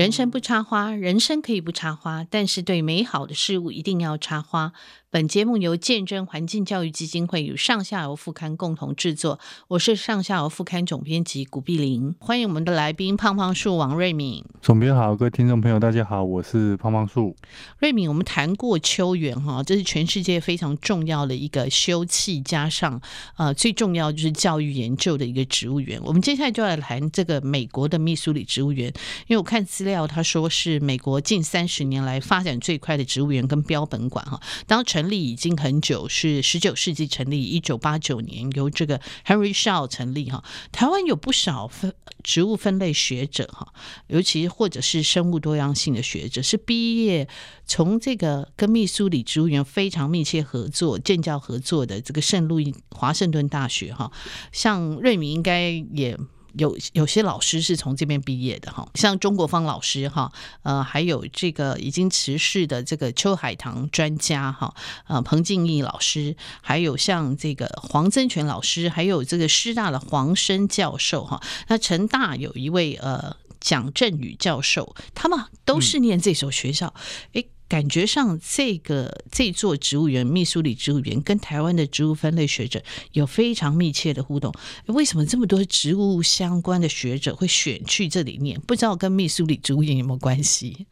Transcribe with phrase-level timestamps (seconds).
[0.00, 4.72] 人生不插花，人生可以不插花，但是对美好的事物一定要插花。
[5.12, 9.40] 本节目由见证环境教育基金会与上下游副刊共同制作。
[9.66, 14.44] 我是上下游副刊总编辑古碧玲，欢迎我们的来宾胖胖树王瑞敏。
[14.62, 17.34] 总编好，各位听众朋友，大家好，我是胖胖树。
[17.80, 23.02] 瑞敏，我们谈过秋园哈，这是全世界非常重要的一个休憩，加上
[23.36, 26.00] 呃最重要就是教育研究的一个植物园。
[26.04, 28.86] 我们接下来就要谈这个美国的密苏里植物园，
[29.26, 34.40] 因为我看资料，他说是美国近三十年来发展最快的植物园跟标本馆哈。
[34.68, 40.44] 当成成立已经很久，是十九世纪成立，一九八九年由这个 Henry Shaw 成立哈。
[40.72, 43.72] 台湾有不少分植物分类学者哈，
[44.08, 47.26] 尤其或者是生物多样性的学者，是毕业
[47.64, 54.12] 从这个跟密苏里植物园非常密切合作、建教合作的这个圣路易华盛顿大学哈。
[54.52, 56.18] 像瑞闵应该也。
[56.54, 64.74] 有有些老师是从这边毕业的哈，像中国方老师哈，呃，还有这个已经辞世的这个邱海棠专家哈，
[65.06, 76.92] 呃，彭敬义老师，还有像这个黄增全老师，还有这个师大的黄生教授哈，那成大有一位呃蒋振宇教授，他们都是念这所学校，
[77.32, 77.59] 诶、嗯。
[77.70, 84.52] 感觉上，这个这座植物园——密苏里植物园，跟台湾的植物分类学者有非常密切的互动。
[84.86, 88.60] 为什么这么多植物相关的学者会选去这里念？
[88.62, 90.88] 不知道跟密苏里植物园有没有关系？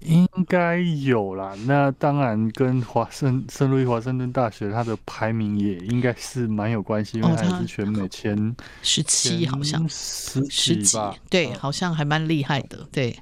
[0.00, 1.54] 应该有啦。
[1.64, 11.16] 那当然，跟华盛圣路易华盛顿大学它的排名也应该是蛮有关系，因为它是全美前十七，好像十十几吧？
[11.30, 13.16] 对，好像还蛮厉害的，对。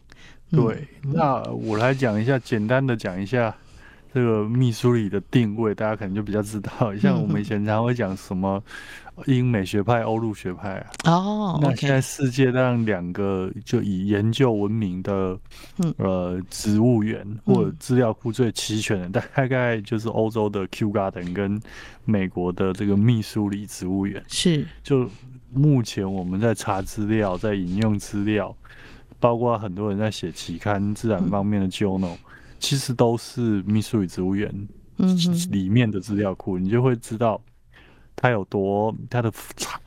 [0.50, 3.54] 对，那我来讲一下，简单的讲一下
[4.12, 6.94] 这个密苏里的定位，大家可能就比较知道。
[6.96, 8.60] 像我们以前常会讲什么
[9.26, 11.12] 英美学派、欧陆学派啊。
[11.12, 11.58] 哦。
[11.62, 15.38] 那现在世界上两个就以研究闻名的，
[15.98, 21.60] 呃，植物园或者资料库最齐全的，大概就是欧洲的 Kew Garden 跟
[22.04, 24.20] 美国的这个密苏里植物园。
[24.26, 24.66] 是。
[24.82, 25.08] 就
[25.52, 28.56] 目前我们在查资料，在引用资料。
[29.20, 32.18] 包括很多人在写期刊自然方面的 journal，、嗯、
[32.58, 34.52] 其实都是密苏里植物园
[35.50, 37.40] 里面的资料库，你就会知道
[38.16, 39.32] 它有多它的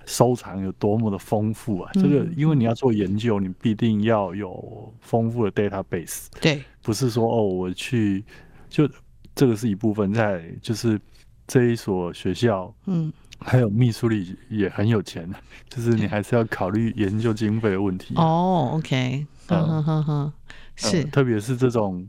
[0.05, 1.91] 收藏有多么的丰富啊！
[1.93, 6.27] 这个因为你要做研究，你必定要有丰富的 database。
[6.39, 8.23] 对，不是说哦，我去
[8.69, 8.89] 就
[9.35, 10.99] 这个是一部分，在就是
[11.47, 13.11] 这一所学校，嗯，
[13.43, 15.29] 还有秘书里也很有钱，
[15.69, 18.15] 就是你还是要考虑研究经费的问题。
[18.15, 19.27] 哦，OK。
[19.49, 20.33] 嗯哼哼哼，
[20.75, 22.07] 是，呃、特别是这种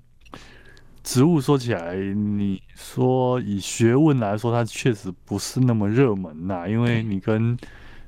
[1.03, 6.69] 植物，说起来，你说以学问来说，它确实不是那么热门呐。
[6.69, 7.59] 因为你跟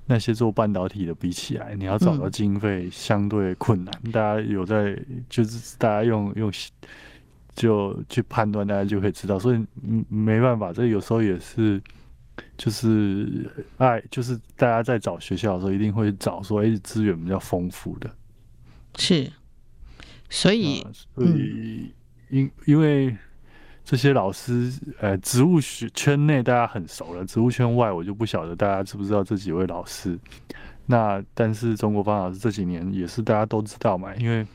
[0.06, 3.92] 那些做半导体的比起来，你要找到经费相对困难。
[4.04, 4.96] 嗯、大家有在，
[5.28, 6.50] 就是大家用用
[7.56, 9.40] 就去判断，大家就可以知道。
[9.40, 9.66] 所以
[10.08, 11.82] 没办法，这有时候也是，
[12.56, 18.10] 就是爱，就是大家在找学校的时候，一定会找说，哎，资源比较丰富的。
[18.96, 19.30] 是，
[20.30, 21.92] 所以，呃、所以
[22.30, 23.14] 因、嗯、因为
[23.84, 30.18] 这些老师，呃，植物学圈内大家很熟了，植物圈外我就不晓得大家知不知道这几位老师。
[30.86, 34.46] 那但是中国方老师这几年也是大家都知道嘛，因为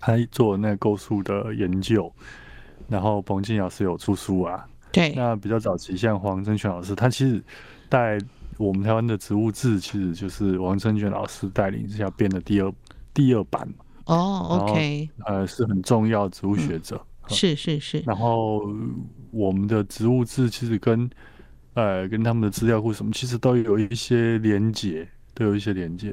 [0.00, 2.12] 他做那个构树的研究，
[2.88, 4.66] 然后彭静老师有出书啊。
[4.94, 5.12] 对。
[5.14, 7.42] 那比较早期像黄增全老师，他其实
[7.88, 8.16] 带
[8.56, 12.72] 我们台湾的植物志，其实就是王增全老师带领之下编的第二。
[13.14, 13.62] 第二版
[14.06, 18.02] 哦、oh，OK，呃，是很重要植物学者，嗯、是是是。
[18.04, 18.60] 然后
[19.30, 21.08] 我们的植物志其实跟
[21.74, 26.12] 呃跟他们的资料库什么，其实都有一些连接，都有一些连接。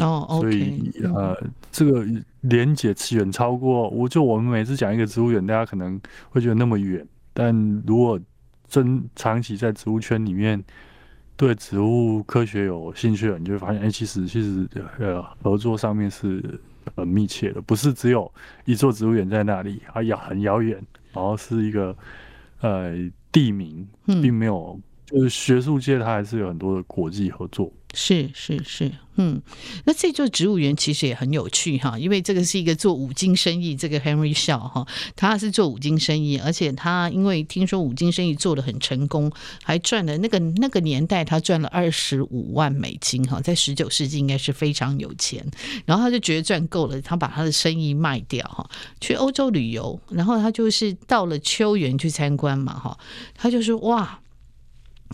[0.00, 1.34] 哦、oh，OK，所以呃，
[1.70, 2.06] 这个
[2.42, 5.98] 连接远超过我就我们每次讲一个植物园，大家可能
[6.28, 8.20] 会觉得那么远，但如果
[8.68, 10.62] 真长期在植物圈里面。
[11.34, 14.68] 对植物科学有兴趣的，你就会发现，哎、欸，其实其实
[15.00, 16.60] 呃，合作上面是
[16.94, 18.30] 很密切的，不是只有
[18.64, 20.80] 一座植物园在那里，啊遥很遥远，
[21.12, 21.96] 然后是一个
[22.60, 22.92] 呃
[23.32, 27.72] 地名，并没有，嗯、就是学术界它还是有很多的国际合作。
[27.94, 29.42] 是是是，嗯，
[29.84, 39.30] 那这座植物园其实也很有趣哈，因为这个是一个做五金生意，这个 Henry Shaw 哈，他是做五金生意，而且他因为听说五金生意做得很成功，
[39.62, 45.46] 还赚了那个那个年代他赚了二十五万美金哈，在十九世纪应该是非常有钱，
[45.84, 48.66] 然后他就觉得赚够了，他把他的生意卖掉哈，
[49.02, 52.98] 去欧洲旅游，然后他就是到了秋园去参观嘛哈，
[53.36, 54.18] 他就说哇。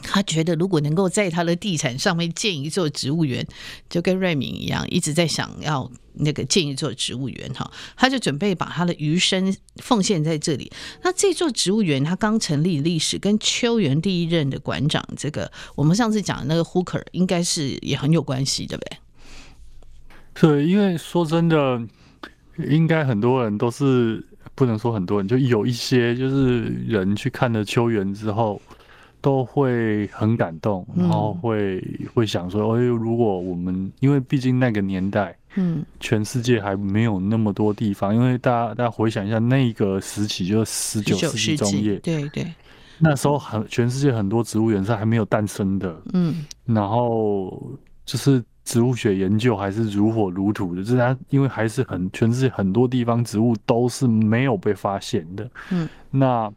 [0.03, 3.47] 他觉得，如果能够在他的地产上面建一座植物园，
[3.89, 10.71] 就跟瑞敏一样，一直在想要那个建一座植物园哈，他就准备把他的余生奉献在这里。
[11.03, 18.99] 那这座植物园，他刚成立历史跟秋园第一任的馆长，这个我们上次讲的那个 Hooker 应该是也很有关系，对不对？
[20.41, 21.81] 对，因为说真的，
[22.69, 24.25] 应该很多人都是
[24.55, 28.61] 不能说很多人，就有一些就是人去看了秋园之后。
[29.29, 42.47] 都会很感动，然后会、嗯、会想说：“哎，如果我们因为毕竟那个年代，嗯，全世界还没有那么多地方，因为大家大家回想一下，那个时期就是十九世纪中叶，对对，
[42.99, 47.63] 那时候很全世界很多植物园是还没有诞生的，嗯，然后
[48.07, 56.51] 就是植物学研究还是如火如荼的，就是它因为还是很全世界很多地方植物都是没有被发现的，嗯，那。”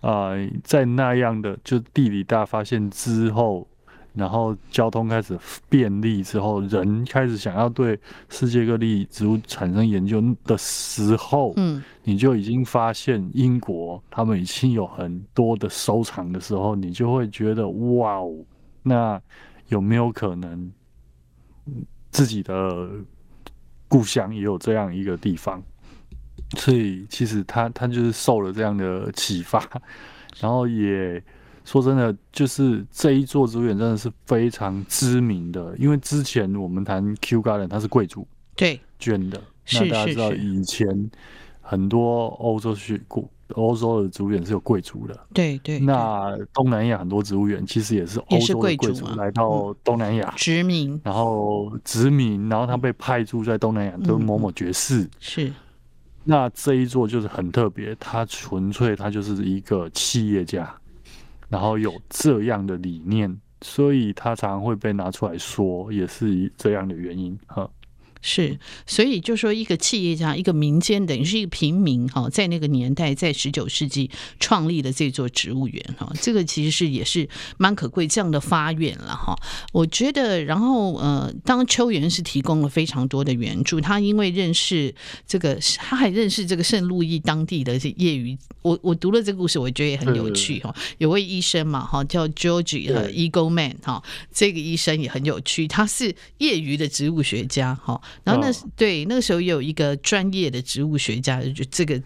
[0.00, 3.66] 啊、呃，在那样的就地理大发现之后，
[4.12, 5.38] 然后交通开始
[5.68, 7.98] 便利之后，人开始想要对
[8.28, 18.32] 世界各地植物产生研究的时候，嗯，你就已经发现英国他们已经有很多的收藏的时候，你就会觉得哇哦，
[18.82, 19.20] 那
[19.68, 20.70] 有没有可能
[22.10, 22.88] 自己的
[23.88, 25.62] 故乡也有这样一个地方？
[26.58, 29.62] 所以其实他他就是受了这样的启发，
[30.40, 31.22] 然后也
[31.64, 38.80] 说真的，就是这一座植物园真的是非常知名的，因为之前我们谈 Kew Garden，它是贵族对。
[38.96, 39.38] 捐的，
[39.74, 41.10] 那大家知道以前
[41.60, 45.78] 很多欧洲去过欧洲的植物园是有贵族的，对对。
[45.78, 50.32] 那东南亚很多植物园其实也是欧洲的贵族来到东南亚。
[50.38, 55.06] 殖民，然后殖民，然后他被派驻在东南亚，都是某某爵士。
[55.20, 55.52] 是。
[56.24, 60.74] 那这一座就是很特别，他纯粹他就是一个企业家，
[61.48, 67.68] 然后有这样的理念，所以他常常会被拿出来说，也是这样的原因哈。
[68.26, 74.10] 是，所以就说一个企业家，一个民间，等于是一个平民哈，在那个年代，在十九世纪
[74.40, 77.28] 创立的这座植物园哈，这个其实是也是
[77.58, 79.36] 蛮可贵这样的发愿了哈。
[79.74, 84.94] 我觉得，然后呃，当秋园是提供了非常多的援助，他因为认识
[85.26, 90.74] 这个，他还认识这个圣路易当地的这业余，我我读了这个故事，我觉得也很有趣哈。
[90.96, 98.00] 有位医生嘛哈，叫 George 和 Eagleman 哈，这个医生也很有趣，他是业余的植物学家哈。
[98.22, 102.00] 然后那是对那个时候有一个专业的植物学家，就这个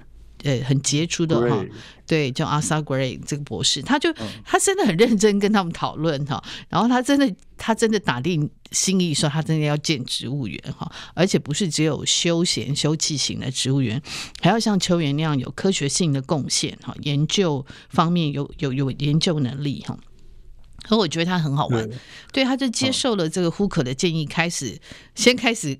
[0.45, 1.65] 呃很杰出的哈，
[2.07, 4.13] 对，叫 Arthur Gray 这个博士，他就
[4.45, 14.01] 他真的很认真跟他们讨论哈，然后他真的他真的打定心意说他真的要建植物园哈，而且不是只有休闲休憩型的植物园，
[14.41, 19.99] 还要像秋园那样有科学性的贡献哈，研究方面有有有研究能力哈。
[20.83, 21.89] 可我觉得他很好玩，
[22.33, 24.79] 对，他就接受了这个胡可的建议，开始
[25.17, 25.77] 先开始。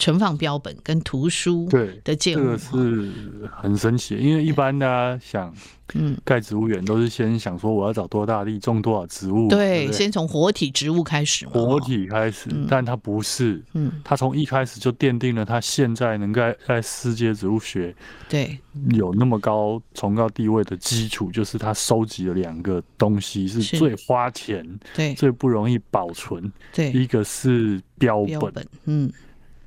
[0.00, 1.68] 存放标本跟图书
[2.02, 3.12] 的建物，这个是
[3.52, 4.16] 很神奇。
[4.16, 5.54] 因为一般大家想，
[5.94, 17.94] 嗯，盖植物园都是先想说我要找多大地种多少植物，对，对先从活体植物开始嘛，活体开始，嗯、但它不是，嗯，它从一开始就奠定了它现在能够在世界植物学
[18.28, 18.58] 对。
[18.90, 23.60] 有那么高崇高地位的基础，就是它收集了两个东西是。
[23.76, 29.12] 最花钱，对，最不容易保存，对，一个是标本，标本嗯。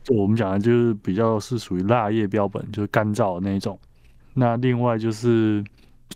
[0.08, 3.80] 我们讲的就是比较是属于蜡叶标本，就是干燥的那种。
[4.34, 5.64] 那另外就是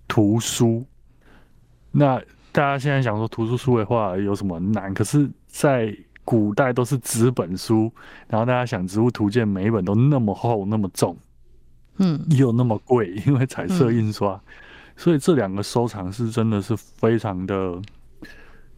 [0.07, 0.85] 图书。
[1.91, 2.19] 那
[2.51, 4.93] 大家现在想说图书书的话有什么难？
[4.93, 7.91] 可是，在古代都是纸本书，
[8.27, 11.15] 然后大家想植物图鉴每一本都那么厚、那么重，
[11.97, 14.41] 嗯，又那么贵，因为彩色印刷，嗯、
[14.95, 17.81] 所以这两个收藏是真的是非常的。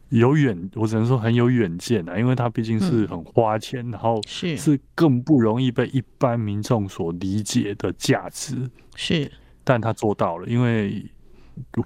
[0.09, 8.55] 有远，我只能说很有远见啊，因为他毕竟是很花钱，嗯、然后是是更不容易被一般民众所理解的价值。
[8.95, 9.31] 是，
[9.63, 11.05] 但他做到了，因为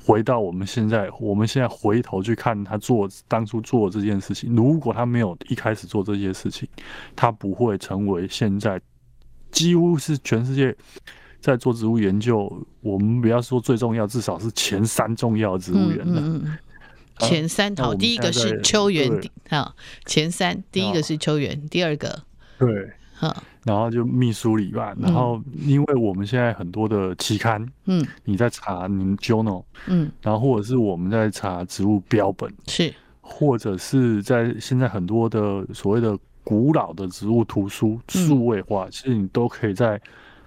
[0.05, 6.67] 回到我们现在，我们现在回头去看他做当初做这件事情，如果他没有一开始做这些事情，
[7.15, 8.79] 他不会成为现在
[9.51, 10.73] 几乎是全世界
[11.41, 16.21] 在做植物研究，我们不要说最重要，至少是前三重要的植物园了。
[16.21, 16.57] 嗯嗯
[17.23, 19.09] 前三套，第一个是秋园，
[19.49, 19.75] 哈，
[20.05, 22.23] 前三，第一个是秋园，第二个，
[22.59, 22.67] 对，
[23.15, 39.99] 哈，然后就密苏里吧，然后因为我们现在很多的期刊，嗯，你在查你 journal，嗯，然后或者是我们在查植物标本，是，或者是在现在很多的所谓的古老的植物图书数位化，其实你都可以在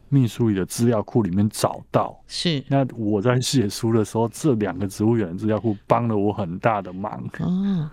[0.08, 2.18] 密书里的资料库里面找到。
[2.26, 2.62] 是。
[2.68, 7.22] 那我在写书的时候，这两个植物园资料库帮了我很大的忙。
[7.40, 7.90] 哦。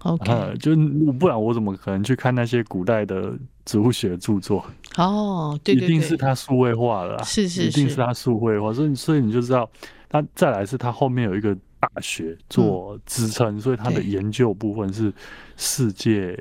[0.00, 0.76] OK，呃，就
[1.18, 3.32] 不然我怎么可能去看那些古代的
[3.64, 4.64] 植物学著作？
[4.96, 9.68] 哦，对一定是他数位化了，是是是，一定是他数位化，所以所以你就知道，
[10.08, 15.12] 他再来是他后面有一个大学做支撑，嗯，所以他的研究部分是
[15.56, 16.38] 世界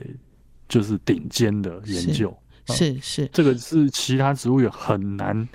[0.68, 5.48] 就是顶尖的研究，是是，是，这个是其他植物园很难。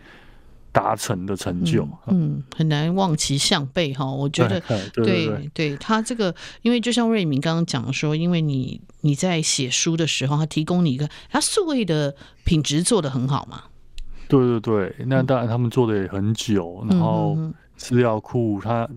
[0.72, 4.08] 达成的成就，嗯，嗯，很难望其项背哈。
[4.08, 4.62] 我觉得，
[4.94, 12.14] 对对，他这个，因为就像瑞敏刚刚讲说，因为你你在写书的时候，他提供你一个，他数位的
[12.44, 13.64] 品质做的很好嘛。
[14.28, 17.36] 对对对，那当然他们做的也很久，嗯、然后
[17.76, 18.88] 资料库他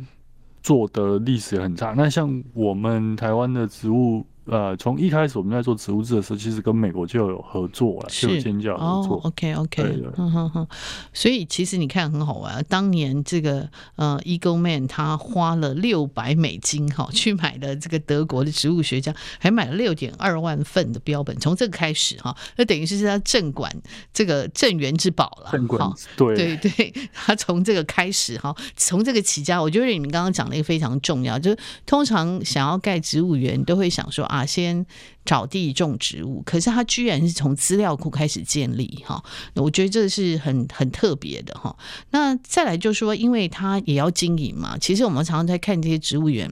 [0.62, 1.96] 做的历史也很长。
[1.98, 4.24] 那像我们台湾的植物。
[4.45, 9.15] 呃，从一开始我们在做植物志的时候，其实跟美国就有合作了，就有尖叫合作。
[9.15, 10.67] 哦、OK OK，嗯哼哼。
[11.13, 21.33] 所以其实你看很好玩，当年这个呃，Eagleman 他花了六百美金哈，去买了这个德国的植物学家，还买了六点二万份的标本。
[21.39, 23.73] 从这个开始哈，那等于是他镇馆
[24.13, 25.51] 这个镇园之宝了。
[25.53, 34.27] 镇馆对对对，他从这个开始哈，从这个起家，我觉得你们刚刚讲了一个非常重要，就是通常想要盖植物园，都会想说。
[34.33, 34.83] 啊，先
[35.23, 39.23] 找地种植物，可是他居然是从资料库开始建立哈，
[39.53, 41.77] 我觉得这是很很特别的哈。
[42.09, 46.51] 那再来就是说，因为他也要经营嘛，其实我们常常在看这些植物园。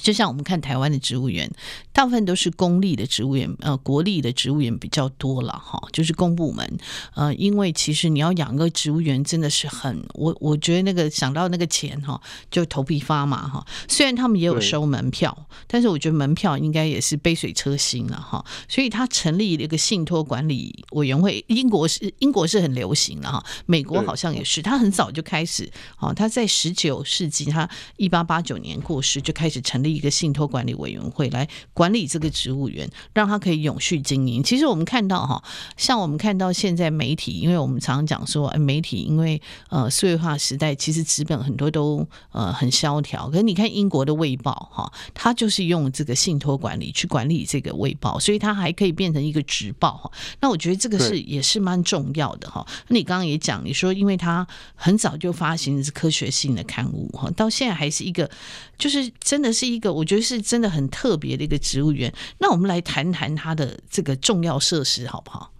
[0.00, 1.50] 就像我们看台湾的植物园，
[1.96, 6.78] 大部分都是公立的植物园，呃，国立的植物园比较多了哈，就是公部门。
[7.14, 13.66] 呃，因为其实你要养个植物园，真的是很，我我觉得那个想到那个钱哈，就头皮发麻哈。
[13.88, 18.44] 虽然他们也有收门票，但是我觉得门票应该也是杯水车薪了哈。
[18.68, 29.96] 所以他成立了一个信托管理委员会，英国是英国是很流行的哈，美国好像也是，他很早就开始，哦，他在十九世纪，他一八八九年过世就开始成立。
[29.96, 34.42] 一个信托管理委员会来管理这个植物园，让它可以永续经营。
[34.42, 35.42] 其实我们看到哈，
[35.76, 43.28] 像我们看到现在媒体，因为我们常常讲说，哎，媒体因为呃数位化时代，其实纸本很多都呃很萧条。
[43.30, 50.10] 可是你看英国的《卫报》哈，它就是用这个信托管理去管理这个《卫报》，所以它还可以变成一个纸报哈。
[50.40, 52.66] 那我觉得这个是也是蛮重要的哈。
[52.88, 58.30] 那你刚刚也讲，你说因为它很早就发行的是科学性的刊物哈，到现在还是一个，
[58.76, 59.76] 就是真的是一。
[59.78, 65.52] 个我觉得是真的很特别的一个植物园，那我们来谈谈它的这个重要设施好不好？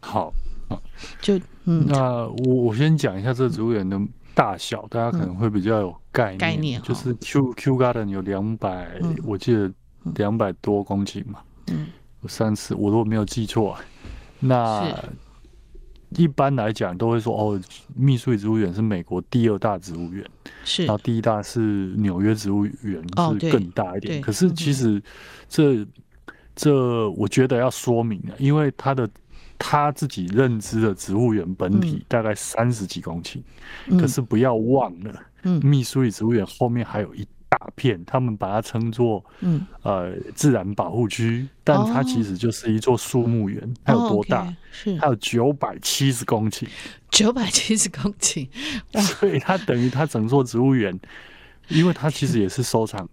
[0.00, 0.34] 好，
[1.22, 3.96] 就嗯，那我我先讲一下这个植物园的
[4.34, 6.38] 大小，大家可能会比较有概念。
[6.38, 9.70] 概念就是 Q Q Garden 有两百，我记得
[10.16, 11.38] 两百多公顷嘛。
[11.68, 11.86] 嗯，
[12.22, 13.78] 我上次我如果没有记错，
[14.40, 14.92] 那。
[16.16, 17.60] 一般来讲都会说哦，
[17.94, 20.24] 密苏里植物园是美国第二大植物园，
[20.64, 21.60] 是，然后第一大是
[21.96, 24.18] 纽约植物园是更大一点。
[24.18, 25.02] 哦、可是其实
[25.48, 25.88] 这、嗯、
[26.54, 29.08] 这我觉得要说明啊，因为他的
[29.58, 33.40] 他自己认知的植物园本体大概三十几公顷、
[33.88, 37.26] 嗯，可是不要忘了，嗯，密苏里植物园后面还有一。
[37.50, 43.74] 大片，他们把它称作嗯呃自然保护区，但它其实就是一座树木园。
[43.84, 44.56] 它有多大？
[44.70, 46.66] 是它有九百七十公顷，
[47.10, 48.48] 九百七十公顷。
[49.18, 50.98] 所以它等于它整座植物园，
[51.68, 53.06] 因为它其实也是收藏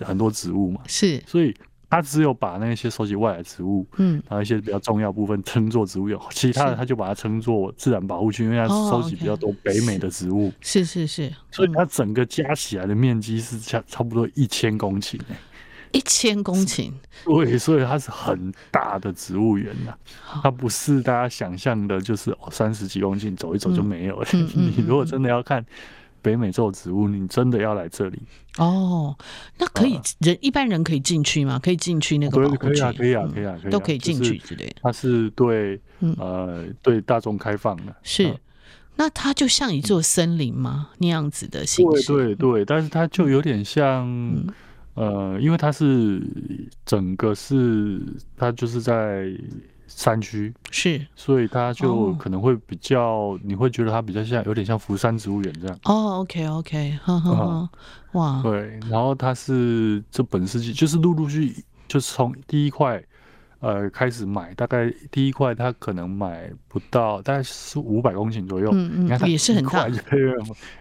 [0.00, 1.54] 很多植物嘛，是所以。
[1.90, 10.52] 他只有把那些收集外来植物，嗯，然后一些比较重要部分称作植物园，其他的他就把它称作自然保护区，因为它收集比较多北美的植物。
[10.60, 15.18] 是是是，所以它整个加起来的面积是差差不多一千公顷，
[15.90, 16.92] 一千公顷。
[17.24, 19.92] 对，所以它是很大的植物园呐，
[20.42, 24.28] 它不是大家想象的，就是哦三十几公顷走一走就没有了。
[24.54, 25.66] 你如果真的要看。
[26.22, 28.22] 北美洲植物，你真的要来这里
[28.58, 29.16] 哦？
[29.58, 31.58] 那可以人、呃、一般人可以进去吗？
[31.58, 32.58] 可以进去那个保护区？
[32.58, 34.76] 可以啊，可以啊，可以啊，可以啊，都可以进去之类的。
[34.82, 37.94] 它是对、嗯、呃对大众开放的。
[38.02, 38.40] 是、呃，
[38.96, 40.90] 那它就像一座森林吗？
[40.98, 42.06] 那样子的形式？
[42.06, 44.46] 对对对，但是它就有点像、嗯、
[44.94, 46.22] 呃，因为它是
[46.84, 48.00] 整个是
[48.36, 49.32] 它就是在。
[49.92, 55.76] 山区是，所以它就可能会比较，哦、你会觉得它比较像，有点像福山植物园这样。
[55.84, 57.70] 哦，OK OK，呵呵呵
[58.12, 63.02] 哇，对，然后它是这本世纪就是陆陆续续，就是从第一块
[63.58, 69.88] 呃开始买，大概第一块它可能买不到，大概是五百公顷左右，嗯嗯，你看它也是很大，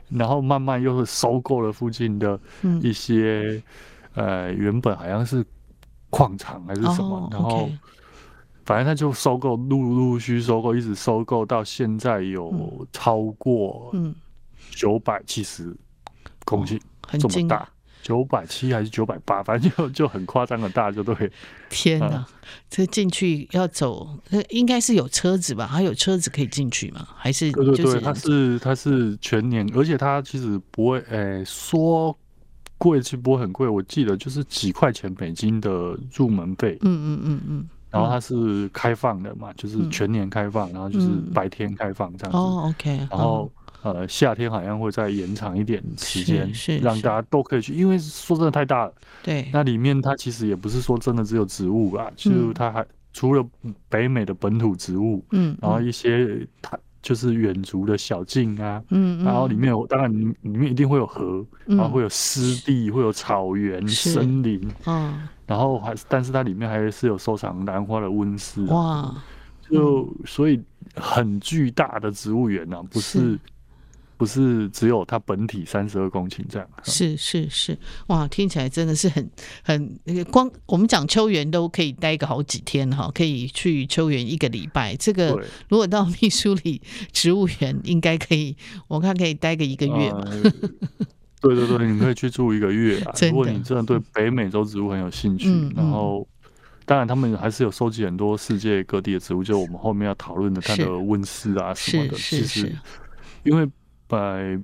[0.09, 2.39] 然后慢慢又是收购了附近的
[2.81, 3.61] 一些、
[4.13, 5.43] 嗯、呃原本好像是
[6.11, 7.67] 矿场还是什么，哦、然后。
[8.69, 14.13] 反正他就收购，陆陆续续收购，一直收购到现在有超过嗯
[14.69, 15.75] 九百七十
[16.45, 16.79] 公顷，
[17.19, 17.67] 这么大。
[18.03, 21.31] 九百七还是九百八，反正就就很夸张的大，就对。
[21.67, 22.29] 天哪，啊，
[22.69, 24.07] 这进去要走，
[24.49, 25.65] 应该是有车子吧？
[25.65, 27.07] 还有车子可以进去吗？
[27.17, 32.15] 还是对对对，它是它是全年，而且它其实不会，诶、欸，说
[32.77, 36.77] 贵其实不会很贵，我记得就是几块钱美金的入门费。
[36.81, 37.69] 嗯嗯嗯嗯。
[37.89, 42.37] 然后它是开放的嘛，就是全年开放，然后就是白天开放这样子。
[42.37, 42.97] 哦，OK。
[43.09, 43.51] 然后。
[43.81, 48.93] 呃，夏天好像会再延长一点时间，让大家都可以去，因为说真的太大了。
[49.23, 53.41] 对，那里面它其实也不是说真的只有植物吧，就它还除了
[53.87, 69.13] 北美的本土植物，嗯，然后一些它就是远足的小径啊，嗯，然后里面有，当然里面一定会有河，然后会有湿地，会有草原、森林，嗯，然后还但是它里面还是有收藏兰花的温室，哇，
[69.69, 70.61] 就所以
[70.95, 73.39] 很巨大的植物园啊，不是。
[74.19, 79.29] 不是只有它本体三十二公顷这样，是是是，哇，听起来真的是很
[79.63, 79.97] 很
[80.29, 80.51] 光。
[80.65, 84.93] 我们讲秋园都可以待个好几天哈，可以去秋园一个礼拜。
[84.97, 86.81] 这个如果到密苏里
[87.13, 88.57] 植物园，应该可以，
[88.89, 90.25] 我看可以待个一个月嘛。
[90.25, 90.41] 呃、
[91.39, 93.13] 对对对，你可以去住一个月啊。
[93.31, 96.27] 如果你真的对北美洲植物很有兴趣，嗯、然后
[96.83, 102.17] 当然他们还是有收集很多世界各地的植物，就我们后面要讨论的它的温室啊什么的。
[102.17, 102.75] 其实
[103.45, 103.65] 因为。
[104.09, 104.59] 在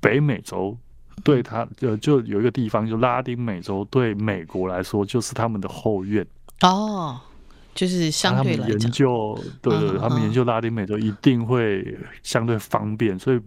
[0.00, 0.76] 北美洲，
[1.22, 6.26] 对他就就有一个地方，就拉丁美洲，对美国来说就是他们的后院
[6.62, 7.20] 哦，
[7.74, 13.40] 就是相对来讲，他们研究，对对，对，他们研究拉丁美洲一定会相对方便，所以。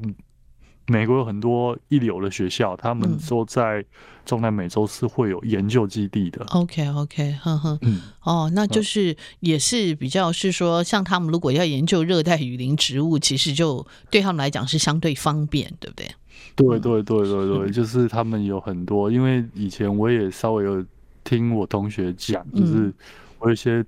[0.88, 3.84] 美国有很多一流的学校，他们说在
[4.26, 6.44] 中南美洲是会有研究基地的。
[6.50, 16.08] OK OK，呵呵，嗯，哦，那就是也是比较是说，像他们如果要研究热带雨林植物，其实就对他们来讲是相对方便，对不对？
[16.56, 20.86] 对对对对对，就是他们有很多，因为以前我也稍微有
[21.24, 22.94] 听我同学讲，就是
[23.40, 23.84] 我有一些。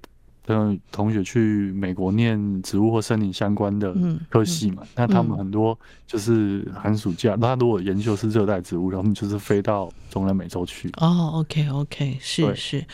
[0.47, 3.95] 嗯，同学去美国念植物或森林相关的
[4.29, 10.89] 科系嘛，嗯嗯、那他们很多就是寒暑假，那、如果研究是热带植物，然后他们就是飞到中南美洲去。
[10.97, 12.85] 哦，OK OK，是是。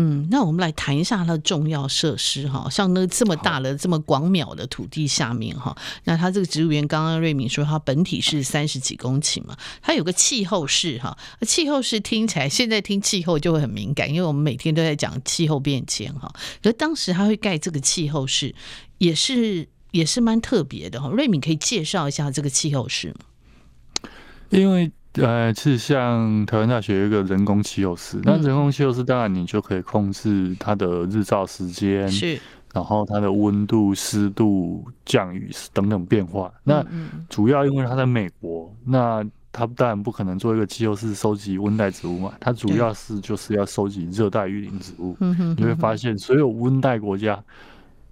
[0.00, 16.32] 嗯，那我们来谈一下它的重要设施哈，像那这么大的、这么广袤的土地下面哈，那它这个植物园，刚刚瑞敏说它本体是三十几公顷嘛，它有个气候室哈，气候室听起来现在听气候就会很敏感，因为我们每天都在讲气候变迁哈，
[16.62, 18.54] 可是当时他会盖这个气候室，
[18.98, 24.08] 也是也是蛮特别的哈，瑞敏可以介绍一下这个气候室吗？
[24.50, 24.92] 因为。
[25.20, 32.38] 呃，其实像台湾大学有一个人工气候室，那人工气候室当然你就可以控制它的日照时间，是，
[32.72, 36.52] 然后它的温度、湿度、降雨等等变化。
[36.64, 36.84] 那
[37.28, 45.16] 主要因为它在美国，那它当然不可能做一个气候室收集温带植物嘛，它主要是就是要收集热带雨林植物。
[45.56, 47.42] 你会发现，所有温带国家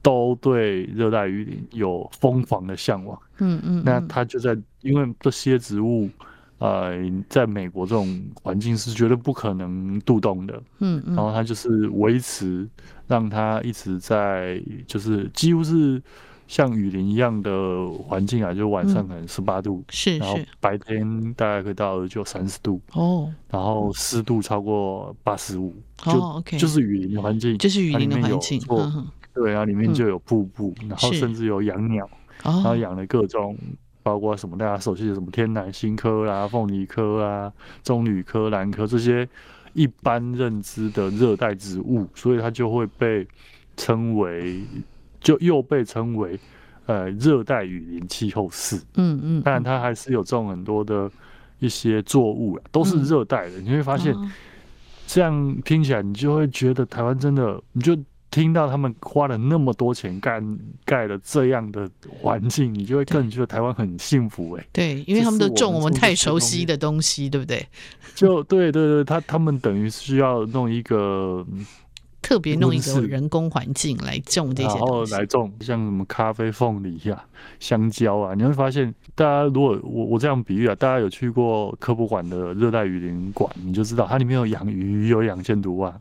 [0.02, 3.18] 都对热带雨林有疯狂的向往。
[3.38, 6.08] 嗯嗯，那它就在因为这些植物。
[6.58, 6.92] 呃，
[7.28, 12.66] 在美国这种环境是绝对不可能渡冬的，嗯，嗯，然后它就是维持，
[13.06, 16.02] 让它一直在，就是几乎是
[16.46, 28.58] 像雨林一样的环境啊，就晚上可能十八度，是、嗯，然后白天大概可以到二九三十度，哦，然后湿度超过八十五，就、就是雨林的环境，就是雨林的环境，
[29.34, 32.08] 对然后，里面就有瀑布，嗯、然后甚至有养鸟，
[32.42, 33.54] 然后养了各种。
[34.06, 34.56] 包括什么？
[34.56, 39.28] 大家熟悉的什么天南星科啦、凤梨科啊、棕榈科、兰科这些
[39.72, 43.26] 一般认知的热带植物，所以它就会被
[43.76, 44.62] 称为，
[45.18, 46.38] 就又被称为
[46.86, 48.80] 呃热带雨林气候室。
[48.94, 51.10] 嗯嗯，当然它还是有种很多的
[51.58, 53.58] 一些作物，都是热带的。
[53.58, 54.14] 你会发现，
[55.08, 57.98] 这样听起来，你就会觉得台湾真的，你就。
[58.36, 60.42] 听到他们花了那么多钱盖
[60.84, 61.88] 盖了这样的
[62.20, 64.68] 环境，你就会更觉得台湾很幸福哎、欸。
[64.74, 67.66] 对，因为他们都种我们太熟悉的东西，对不对？
[68.14, 71.46] 就对对对，他他们等于需要弄一个
[72.20, 77.24] 特别弄一个人工环境来种这些然后来种像什么咖啡、凤梨呀、
[77.58, 85.98] 香蕉啊，你会发现，大家如果我我这样比喻啊，大家有去过科博馆的热带雨林馆，你就知道它里面有养鱼，有养箭毒蛙。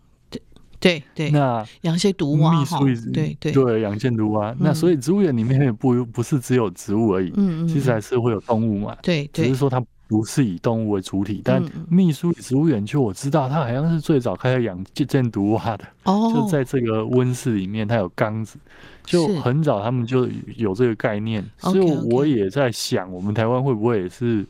[0.85, 2.79] 对对，那养些毒蛙哈，
[3.11, 4.55] 对对对，养箭毒蛙。
[4.59, 8.95] 那所以植物园里面也不不是只有植物而已，嗯嗯，其实还是会有动物嘛。
[9.01, 15.83] 对，只是说它不是以动物为主体，但密苏里植物园就我知道，它好像是最早开始养箭毒蛙的。
[16.03, 18.59] 哦，就在这个温室里面，它有缸子，
[19.03, 21.43] 就很早他们就有这个概念。
[21.57, 21.79] 所以
[22.11, 24.45] 我也在想，我们台湾会不会也是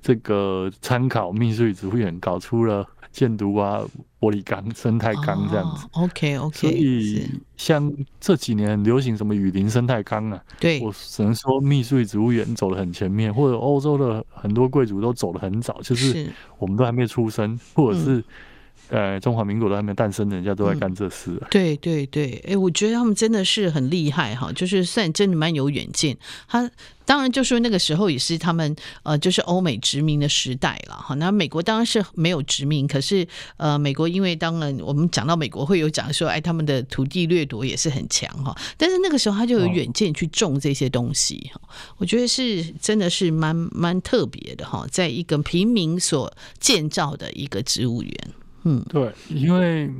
[0.00, 3.84] 这个参考密苏里植物园搞出了箭毒啊？
[4.18, 6.56] 玻璃缸、生态缸这样子，OK OK。
[6.56, 18.24] 所以像这几年流行什么雨林生态缸啊，对，我只能说密穗植物园走得很前面，或者欧洲的很多贵族都走得很早，就是我们都还没出生，或者是。
[18.92, 21.48] 呃，中华民国都还没诞生，人家都在干这事，啊嗯。
[21.50, 26.14] 对对对，哎、欸，我觉得他们真的是很厉害哈，就是算真的蛮有远见。
[26.46, 26.70] 他
[27.06, 31.14] 当然就说那个时候也是他们呃，就是欧美殖民的时代了哈。
[31.14, 33.26] 那美国当然是没有殖民，可是
[33.56, 38.54] 呃，美国因为当然我们讲到美国会有讲说，哎，他们的土地掠夺也是很强哈。
[38.76, 48.12] 但是那个时候他就有远见去种这些东西哈，哦，我觉得是真的是蛮蛮特别的哈，在一个平民所建造的一个植物园。
[48.64, 49.90] 嗯，对，因为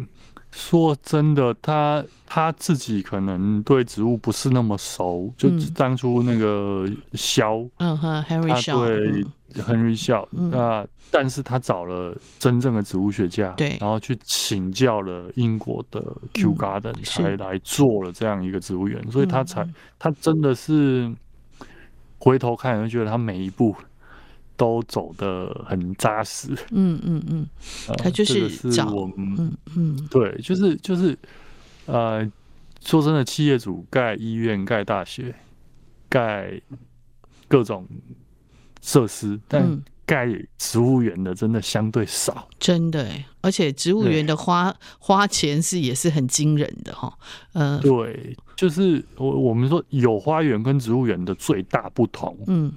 [0.50, 16.00] 说真的，他他自己可能对植物不是那么熟，嗯、就当初那个肖，嗯哼，Henry 肖，对，Henry 肖，那但是他找了真正的植物学家，对，然后去请教了英国的
[16.34, 19.66] Kew Garden，嗯、才来做了这样一个植物园，所以他才
[19.98, 21.10] 他真的是
[22.18, 23.74] 回头看，就觉得他每一步。
[24.62, 27.48] 都走的很扎实，嗯嗯嗯，
[27.98, 31.18] 他就是找、呃这个、我们，嗯嗯，对，就是就是，
[31.86, 32.24] 呃，
[32.80, 35.34] 说真的，企业主盖医院、盖大学、
[36.08, 36.60] 盖
[37.48, 37.88] 各种
[38.80, 47.18] 设施，但盖植物园的真的相对少，真的，而且植物园的花花钱是也是很惊人的哈，
[47.54, 52.72] 呃，对，就是我我们说有花园跟植物园的最大不同，嗯。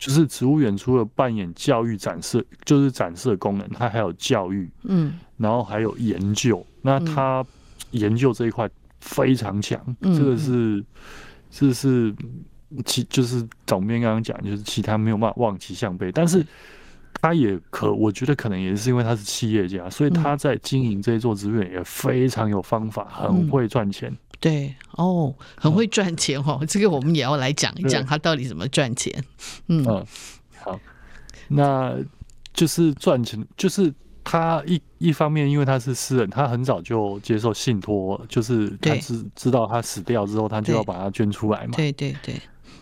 [0.00, 6.66] 就是植物园除了扮演教育展示，就是展示的功能，它还有教育，嗯，然后还有研究。
[6.80, 7.44] 那它
[7.90, 8.68] 研究这一块
[9.00, 10.82] 非常强，嗯，这个是，
[11.50, 12.14] 这是
[12.86, 16.10] 其就是总编刚刚讲，就是其他没有办法望其项背。
[16.10, 16.42] 但是
[17.20, 24.10] 他也可，我觉得可能也是因为他是企业家，所以他在经营这一座植物园也非常有方法，很会赚钱。
[24.40, 29.12] 对哦，很会赚钱哦，这个我们也要来讲一讲他到底怎么赚钱。
[29.68, 30.06] 嗯，嗯，
[30.58, 30.80] 好，
[31.48, 31.94] 那
[32.52, 33.92] 就是赚钱，就是
[34.24, 41.74] 他一一方面，因为他是私人，他很早就接受信托，就是他知知道他死掉之后，他就要把它捐出来嘛。
[41.76, 42.34] 对对对。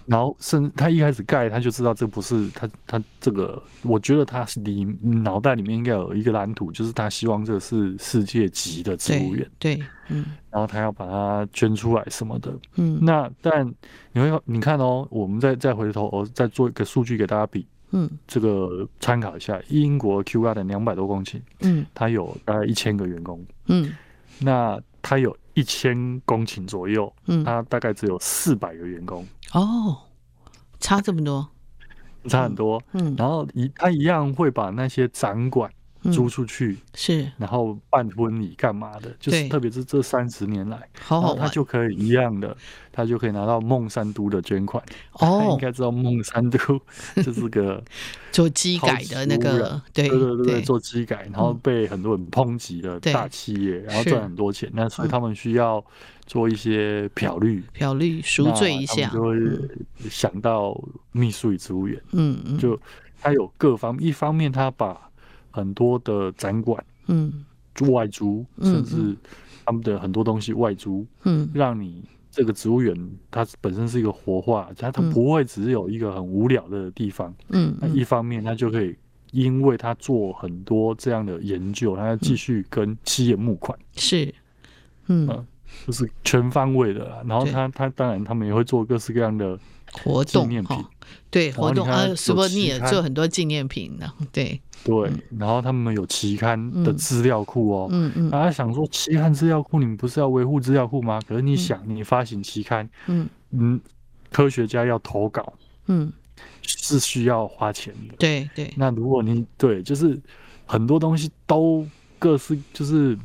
[0.09, 9.47] 然后，甚至他一开始盖，他就知道这不是他他这个，我觉得他是里脑袋里面应该有一个蓝图，就是他希望这个是世界级的植物园。
[9.59, 10.25] 对，嗯。
[10.51, 12.99] 然后他要把它捐出来什么的，嗯。
[13.03, 13.71] 那但
[14.13, 23.95] 你会你看哦，我们再再回头，我再做一个数据给大家比，嗯，这个参考一下，英国 Kew Garden 两百多公顷，嗯，他有大概一千个员工，嗯，
[24.41, 29.27] 那他有一千公顷左右，嗯，他大概只有四百个员工。
[29.53, 29.97] 哦，
[30.79, 31.49] 差这么多，
[32.29, 32.81] 差很多。
[32.93, 35.69] 嗯，然后一他一样会把那些展馆
[36.13, 39.15] 租出去，嗯、是，然后办婚礼干嘛的？
[39.19, 42.57] 就是特别是这三十年来，好好他就可以一样的，
[42.93, 44.83] 他就可以拿到孟山都的捐款。
[45.15, 46.59] 哦， 应该知道孟山都
[47.23, 47.83] 就是个
[48.33, 55.85] 做机改的那个，对对对对，做机改，然后被很多人抨击的大企业，然后赚很多钱，那所以他们需要。
[56.29, 59.35] 做一些漂绿，漂绿赎罪一下，就会
[60.11, 60.79] 想到
[61.11, 61.99] 秘书与植物园。
[62.13, 62.79] 嗯嗯，就
[63.19, 65.08] 他有各方，一方面他把
[65.51, 67.45] 很多的展馆，嗯，
[67.91, 69.17] 外租，甚至
[69.65, 72.97] 他们的很多东西外租，嗯，让你这个植物园
[73.31, 77.35] 它本身是一个活化，它它不会只有一个很无聊的地方。
[77.49, 78.97] 嗯，那一方面它就可以，
[79.33, 83.79] 因为他做很多这样的研究，他要继续跟企业募款。
[83.97, 84.35] 是，
[85.07, 85.47] 嗯。
[85.87, 89.57] 就是全方位的啦，然后他他当然他们也会做各式各样的
[89.93, 90.85] 活动纪念品，
[91.31, 94.61] 对活动啊，苏泊尼也做很多纪念品的， 对。
[94.85, 101.21] 对，然后他们有期刊的资料库哦，嗯嗯，大家想说期刊资料库，你们不是要维护资料库吗？
[101.27, 103.29] 可是你想，你发行期刊，嗯。
[103.51, 103.81] 嗯，
[104.31, 105.53] 科学家要投稿，
[105.87, 106.13] 嗯，
[106.63, 108.73] 是需要花钱的，对对。
[108.77, 110.21] 那如果你对，就是
[110.65, 111.87] 很多东西都
[112.19, 113.19] 各式就是。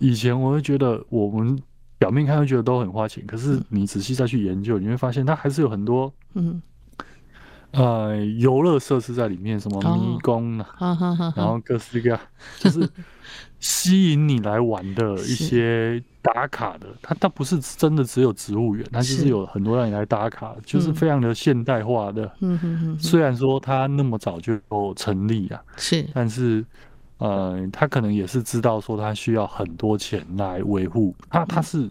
[0.00, 1.60] 以前我会觉得，我们
[2.08, 6.62] 表面看会觉得都很花钱，可是你仔细再去研究，你会发现它还是有很多，嗯，
[7.72, 10.96] 呃，游乐设施在里面，什么迷宫啊，
[11.36, 12.18] 然后各式各样，
[12.58, 12.88] 就是
[13.60, 22.24] 吸引你来玩的 一些打卡的，它它不是真的只有植物园，它就是有很多让你来打卡，是就是非常的现代化的。
[22.40, 22.98] 嗯哼哼。
[22.98, 24.58] 虽然说它那么早就
[24.96, 26.64] 成立啊，是，但是
[27.18, 31.12] 呃，他可能也是知道说他需要很多钱来维护。
[31.28, 31.90] 他他是，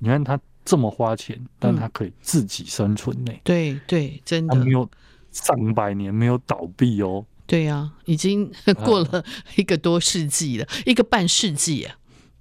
[0.00, 3.32] 你看他这么花钱，但他可以自己生存呢。
[3.42, 4.54] 对对，真的。
[4.54, 4.88] 他没有
[5.32, 7.24] 上百年没有倒闭哦。
[7.46, 8.52] 对呀、啊，已经
[8.84, 9.24] 过了
[9.56, 11.96] 一个多世纪了，啊、一个半世纪啊，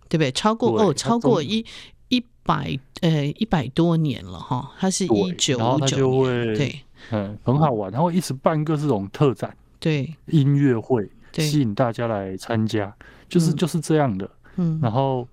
[0.10, 0.31] 对不对？
[0.33, 1.65] 超过哦，超过一
[2.10, 4.69] 一百呃一百多年了哈。
[4.77, 6.81] 它是一九五九年，对，
[7.12, 12.93] 嗯，很好玩，他会一直办各这种特展，对，音乐会，吸引大家来参加，
[13.29, 14.29] 就是就是这样的。
[14.57, 15.25] 嗯，然后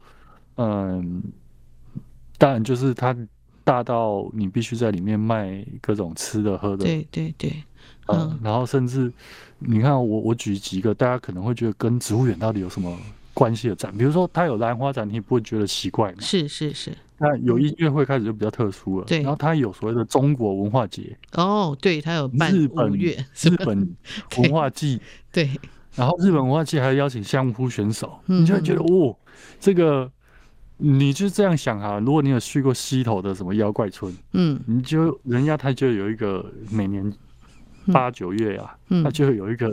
[0.57, 1.20] 嗯，
[2.38, 3.16] 当然就是它
[3.62, 7.53] 大到你必须在里面卖各种吃的喝的，对对对。
[8.09, 9.11] 嗯，然后甚至
[9.59, 12.94] 你看我我举几个大家可能会觉得跟植物园到底有什么
[13.33, 16.18] 关系的展，比如说它有兰花展，你不会觉得奇怪吗？
[16.20, 16.92] 是是是。
[17.16, 19.23] 那有音乐会开始就比较特殊了，对。
[19.23, 23.16] 然后它有所谓的中国文化节，哦，对，它有办日本日
[23.64, 23.97] 本
[24.37, 25.01] 文化季，
[25.33, 25.49] 对。
[25.94, 29.16] 然后日本文化季还邀请相扑选手，你就会觉得哦，
[29.61, 30.11] 这个
[30.92, 37.12] 你就这样想哈，如果你有去过溪头的什么妖怪村，嗯，你就人家他就有一个每年。
[37.92, 39.68] 八九月啊，它、嗯、就会有一个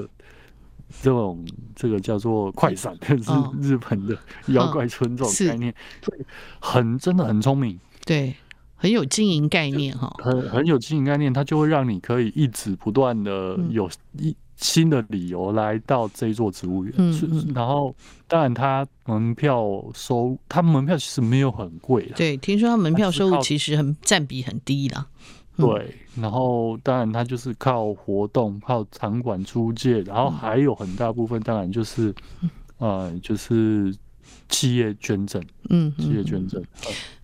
[1.01, 3.15] 这种这个叫做快闪，是
[3.61, 6.13] 日本的妖怪村这种概念，哦、
[6.59, 8.35] 很真的很聪明，对，
[8.75, 17.93] 很有经营概念哈，很很有经营概念，它就会让你可以一直不断的有一新的理由来到这一座植物园，嗯嗯、然后
[18.27, 25.07] 当然它门票收，它门票其实没有很贵的，对，听说它门票收入其实很占比很低啦。
[25.57, 32.13] 对，然后当然它就是靠活动、靠场馆租借，然后还有很大部分当然就是，
[32.77, 33.93] 呃，就是
[34.47, 36.63] 企业捐赠，嗯，企业捐赠，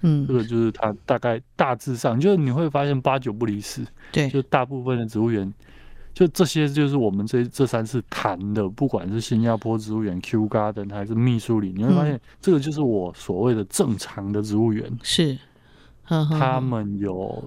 [0.01, 5.51] 嗯，这个就是它大概大致上，就是你会发现八九不离十，对，就大部分的植物园，
[6.17, 15.37] 就这些就是我们这这三次谈的，不管是新加坡植物园、Kew Garden 还是密苏里，你会发现这个就是我所谓的正常的植物园，是，
[16.07, 17.43] 他们有。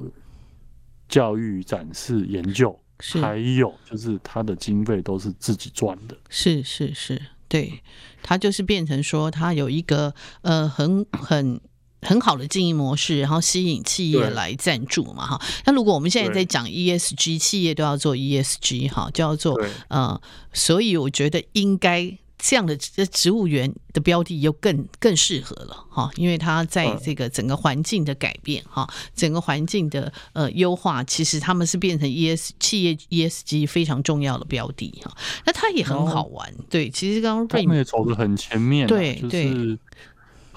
[1.08, 7.82] 教育展示研究，是还有就是他的经费都是自己赚的，是是是，对，
[8.22, 11.60] 他就是变成说他有一个呃很很
[12.02, 15.40] 很好的经营模式，然后吸引企业来赞助嘛哈。
[15.64, 20.20] 那如果我们现在在讲 ESG，企业都要做 ESG 哈，就要做呃，
[20.52, 22.16] 所以我觉得应该。
[22.42, 35.14] 这样的植物园的标的又更更适合了哈，因为它在这个整个环境的改变哈，整个环境的呃优化，其实他们是变成 ES 企业 ESG 非常重要的标的哈。
[35.44, 39.78] 那它也很好玩，对，其实刚刚他们也走的很前面，对对。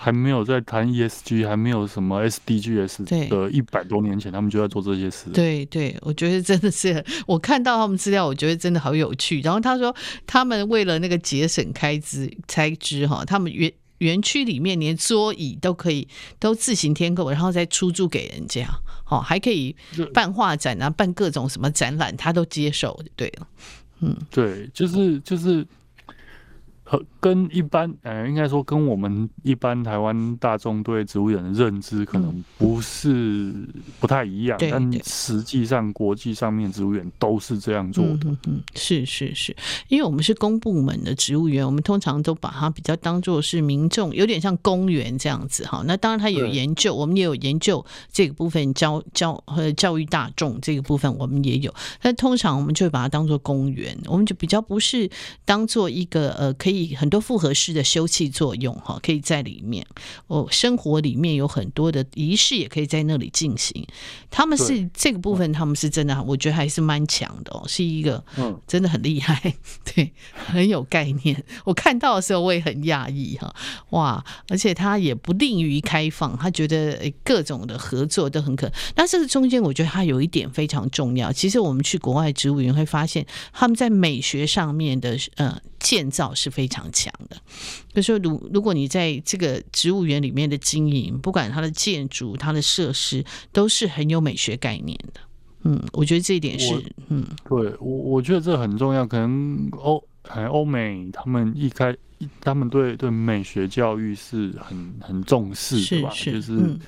[0.04, 5.30] 还没有在谈 ESG，还没有什么 SDGs 的一百多年前，他们就在做这些事。
[5.30, 9.39] 对对，我觉得真的是， 我看到他们资料，我觉得真的好有趣。
[9.39, 9.96] 然后他说，
[10.28, 16.06] 他们为了那个节省开支开支哈，他们园园区里面连桌椅都可以
[16.38, 18.68] 都自行添购，然后再出租给人家，
[19.06, 19.74] 好，还可以
[20.13, 23.48] 办画展啊，办各种什么展览，他都接受，对了，
[24.02, 25.66] 嗯，对，就是就是。
[26.93, 33.51] 和跟一般呃，应该说跟我们一般台湾大众对植物园的认知可能不是
[33.99, 38.19] 不太一样，嗯、但实际上国际上面植物园都是这样做的。
[38.25, 39.56] 嗯，嗯，是是是，
[39.88, 45.84] 因为我们是公部门的植物园，我们通常都把它比较当做是民众，有点像公园这样子哈。
[45.88, 55.10] 那当然它有研究，我们也有研究这个部分教教和教育大众这个部分我们也有，但通常我们就会把它当做公园，我们就比较不是
[55.43, 56.83] 当做一个呃可以。
[56.96, 59.86] 很多复合式的休憩作用哈，可以在里面
[60.28, 60.48] 哦。
[60.52, 63.86] 生活里面有很多的仪式，也可以在那里进行。
[64.30, 69.56] 他们是这个部分，他们是真的，我觉得还是蛮强的哦，是一个嗯，真的很厉害，
[69.96, 71.43] 对，很有概念。
[71.65, 73.54] 我看到的时候我也很讶异哈，
[73.91, 74.24] 哇！
[74.50, 78.72] 而且他也不吝于开放，他觉得各种的合作都很可。
[78.96, 81.32] 但是中间我觉得他有一点非常重要。
[81.32, 86.84] 其实我们去国外植物园会发现，他们在美学上面的呃建造是非常。
[86.84, 87.38] 强强的，
[87.93, 95.21] 比如说，如如果你在这个植物园里面的经营，不管它的建筑、它的设施，都是很有美学概念的。
[95.63, 96.73] 嗯，我觉得这一点是，
[97.08, 99.06] 嗯，对我我觉得这很重要。
[99.06, 101.95] 可能欧哎欧美他们一开，
[102.41, 106.10] 他们对对美学教育是很很重视的吧？
[106.10, 106.80] 是是就是，嗯、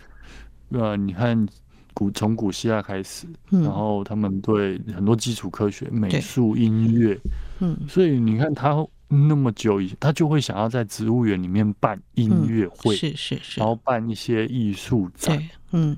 [0.71, 1.47] 呃，你看
[1.93, 7.17] 古从古希腊开始，嗯、然后他们对很多基础科学、美术、音乐，
[7.59, 8.85] 嗯，所以你看他。
[9.07, 15.41] 那么久以前，他就会想要在植物园里面办音乐会，嗯、是是是，然后办一些艺术展，
[15.71, 15.95] 嗯，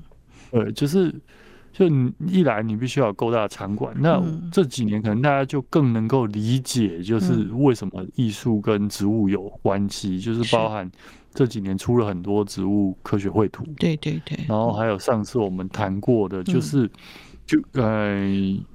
[0.50, 1.14] 呃，就是
[1.72, 10.90] 就你一来你必须要有够大的场馆，那这几年可能大家就更能够理解，就是为什么艺术跟植物有关系，就是包含
[11.32, 16.84] 这几年出了很多植物科学绘图，对对对，然后还有上次我们谈过的，就是。
[16.84, 16.90] 嗯。
[17.48, 18.14] 就呃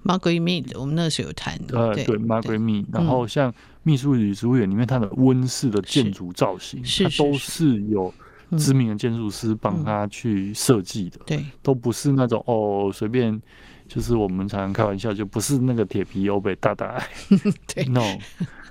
[0.04, 8.14] ，Margaret Mead，我们那时候有谈呃，对，Margaret Mead，然后像密苏里植物园里面，它的温室的建筑造型，它都是有
[8.58, 13.42] 知名的建筑师帮他去设计的，对，都不是那种哦随便，
[13.88, 17.04] 就是我们常常开玩笑，就不是那个铁皮欧北大大，
[17.74, 18.18] 对，no，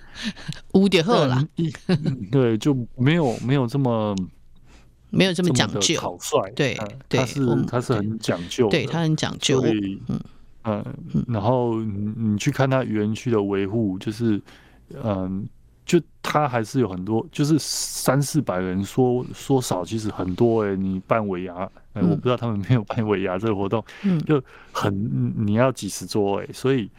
[0.74, 1.46] 五点厚了，
[2.30, 4.14] 对，就没有没有这么。
[5.14, 6.74] 没有这么讲究，草率，对，
[7.06, 9.62] 他是他是很讲究，对他很讲究，
[10.08, 10.18] 嗯。
[10.64, 10.84] 嗯，
[11.28, 14.40] 然后你去看他园区的维护，就是
[15.02, 15.46] 嗯，
[15.84, 26.90] 就他还是有很多，就是三四百人说说少，其实很多哎、欸，你办尾牙，哎，我不知道他们没有办尾牙这个活动，嗯，就很你要几十桌哎、欸，所以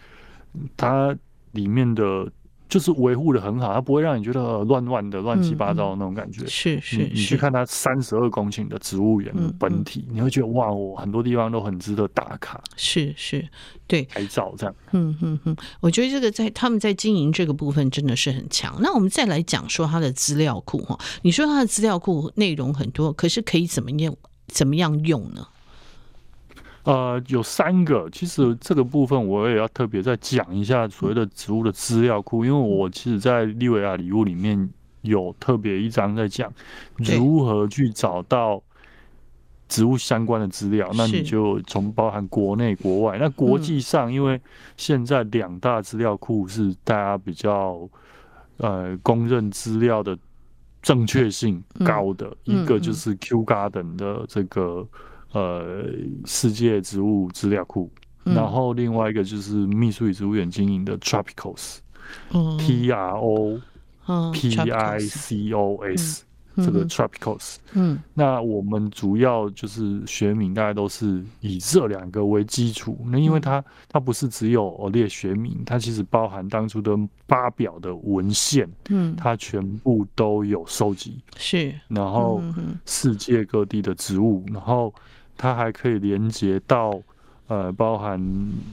[0.78, 1.16] 它
[1.52, 2.32] 里面的。
[2.74, 6.44] 就是维护的很好，它不会让你觉得乱乱的、乱七八糟的那种感觉。
[6.48, 12.60] 是是，你去看它三十二公顷的植物园本体，你会觉得哇，我很多地方都很值得打卡。
[12.76, 13.48] 是是，
[13.86, 14.76] 对，拍照这样。
[14.92, 18.76] 嗯嗯嗯，我觉得这个在他们在经营这个部分真的是很强。
[18.82, 24.16] 那我们再来讲说它的资料库哈，你说它的资料库内容很多，可是可以怎么样
[24.48, 25.46] 怎么样用呢？
[26.84, 34.70] 呃，有三个，其实这个部分我也要特别再讲一下所谓的植物的资料库，因为我其实，在利维亚礼物里面
[35.00, 36.52] 有特别一章在讲
[36.98, 38.62] 如何去找到
[39.70, 44.42] 植物相关的资料，那你就从包含国内国外，那国际上，因为
[44.76, 47.80] 现在两大资料库是大家比较
[48.58, 50.18] 呃公认资料的
[50.82, 54.86] 正确性高的，一个就是 Q Garden 的这个。
[55.34, 55.86] 呃，
[56.26, 57.92] 世界植物资料库，
[58.26, 63.60] 嗯，然后另外一个就是秘书与植物园经营的 Tropicals，T R O
[64.32, 66.24] P I C O S，
[66.58, 72.96] 这个 Tropicals，嗯，那我们主要就是学名，大概都是以这两个为基础。
[73.08, 76.96] 那因为它它不是只有列学名，它其实包含当初的
[77.28, 82.40] 发表的文献，嗯，它全部都有收集，是，然后
[82.86, 84.94] 世界各地的植物，然后。
[85.38, 86.98] 它还可以连接到，
[87.48, 88.18] 呃，包含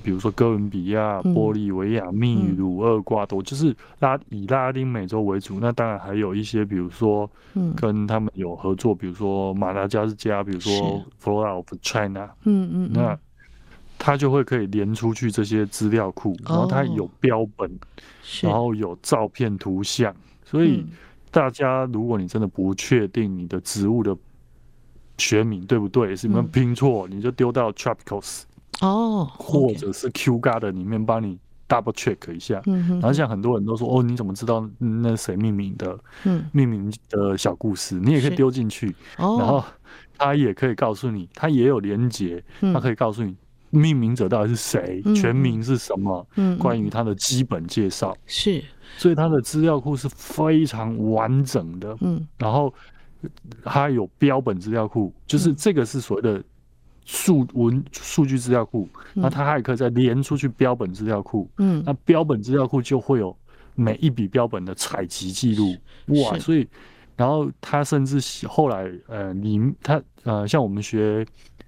[0.03, 5.59] 比如说哥伦比亚、玻利维亚、秘鲁、厄瓜多，就是拉以拉丁美洲为主。
[5.61, 7.29] 那当然还有一些，比如说，
[7.77, 13.19] 跟他们有合作，比如说马达加斯加，比如说 Flora of China，嗯嗯，那
[13.99, 17.71] 它就会可以连出去这些资料库，然后它有标本，
[18.43, 20.87] 然后有照片、图像，所以
[21.31, 24.17] 大家如果你真的不确定你的植物的。
[25.21, 26.17] 学名对不对？
[26.17, 28.43] 是你们拼错，嗯，你就丢到 Tropicals
[28.81, 32.61] 哦，或者是 Q Garden 里面帮你 double check 一下。
[32.67, 35.97] 嗯，然后像很多人都说，哦，你怎么知道那谁命名的？
[36.25, 38.89] 嗯，命名的小故事，你也可以丢进去。
[39.19, 39.63] 哦，然后
[40.17, 43.37] 他也可以告诉你，他也有连接，他可以告诉你
[43.69, 48.17] 命名者到底是谁，嗯，全名是什么，嗯，关于他的基本介绍。
[48.27, 48.65] 是，
[48.97, 51.97] 所以他的资料库是非常完整的。
[52.01, 52.73] 嗯，然后。
[53.65, 56.43] 它有标本资料库，就是这个是所谓的
[57.05, 61.49] 数文数据资料库，那它还可以再连出去标本资料库。
[61.59, 63.37] 嗯，那标本资料库就会有
[63.75, 65.77] 每一笔标本的采集记录。
[66.23, 66.67] 哇，所以
[67.17, 71.27] 然后它甚至后来呃，你它呃，像我们学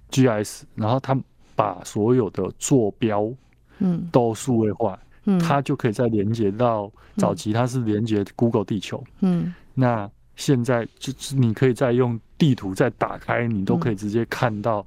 [0.09, 1.15] GIS，然后它
[1.55, 3.31] 把所有的坐标
[3.79, 4.07] 嗯。
[4.11, 10.09] 都数位化，嗯，它就可以再连接到早期它是连接 Google 地球，嗯，那。
[10.35, 14.85] 现在就是你可以再用地图再打开，你都可以直接看到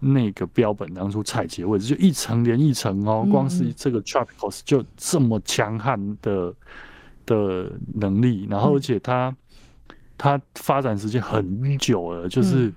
[0.00, 3.26] 那个标本当初采集位置，就一层连一层哦。
[3.30, 6.52] 光是这个 Tropicals 就这么强悍的
[7.24, 9.34] 的能力，然后而且它
[10.16, 12.72] 它发展时间很久了，就是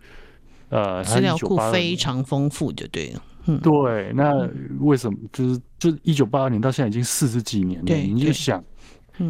[0.70, 3.24] 呃资料库非常丰富，就对了。
[3.48, 4.14] 嗯，对。
[4.14, 4.48] 那
[4.80, 8.64] 为什么就是就是一九八二年到现在已经四十几年了，你就想。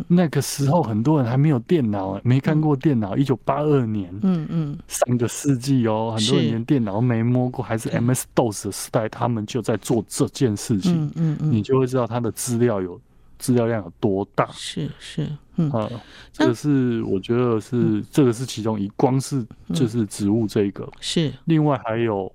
[0.08, 3.16] 那个时候很多人还没有电脑，没看过电脑。
[3.16, 11.06] 一九八二年，嗯嗯，上个世纪哦，很多人连电脑没摸过，还是 MS DOS 的时代，他们就在做这件事情。
[11.06, 13.00] 嗯嗯嗯，你就会知道他的资料有
[13.40, 14.48] 资料量有多大。
[14.52, 15.72] 是是，嗯，
[16.32, 20.88] 这个是我觉得是这个是其中一，光是就是植物这一个。
[21.00, 21.34] 是。
[21.46, 22.32] 另外还有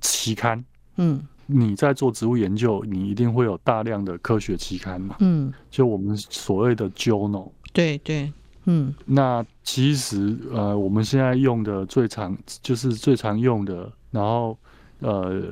[0.00, 0.64] 期刊，
[0.96, 1.20] 嗯，
[1.50, 7.50] 你在做植物研究，你一定会有大量的科学期刊嘛，嗯，就我们所谓的 journal。
[7.72, 8.30] 对对，
[8.66, 14.58] 嗯，那其实呃，我们现在用的最常就是最常用的，然后
[15.00, 15.42] 呃，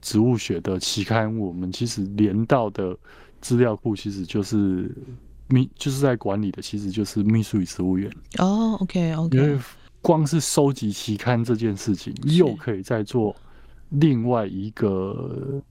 [0.00, 2.96] 植物学的期刊，我们其实连到的
[3.40, 4.90] 资料库其实就是
[5.46, 8.10] 秘，就是在管理的，其实就是秘书与植物园。
[8.38, 9.56] 哦，OK OK，因为
[10.00, 13.34] 光是收集期刊这件事情，又可以再做
[13.90, 15.62] 另外一个。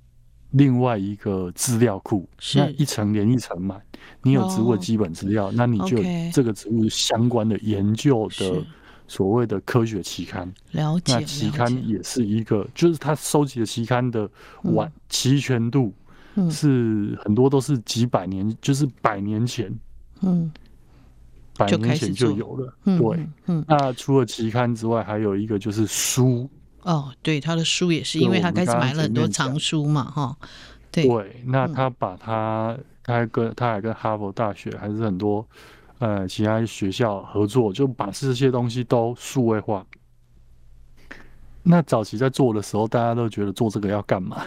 [0.56, 3.82] 另外一个资料库，那一层连一层满，
[4.22, 5.98] 你有植物的基本资料，哦，那你就
[6.32, 8.64] 这个植物相关的研究的
[9.08, 10.48] 所谓的科学期刊。
[10.70, 14.30] 了解，那期刊也是一个，就是他收集的期刊的
[14.62, 15.92] 完齐全度，
[16.52, 19.76] 是很多都是几百年，就是百年前，
[20.22, 20.52] 嗯，
[21.58, 22.72] 百年前就有了。
[22.84, 26.48] 对，嗯，那除了期刊之外，还有一个就是书。
[26.84, 30.38] 哦，对，他的书也是，因为他开始买了很多藏书嘛，哈。
[30.92, 35.46] 对，对，那他把他，他还跟他还跟哈佛大学还是很多
[36.00, 39.86] 呃其他学校合作，就把这些东西都数位化。
[41.64, 44.44] 那早期在做的时候，大家都觉得做这个要干嘛？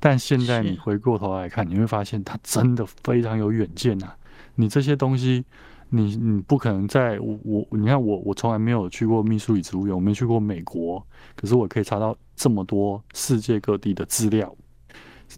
[0.00, 4.08] 但现在你回过头来看，你会发现他真的非常有远见呐！
[4.54, 5.44] 你这些东西。
[5.88, 11.04] 你你不可能在我我你看我我从来没有去过密苏里植物园，我没去过美国，
[11.36, 14.54] 可是我可以查到这么多世界各地的资料，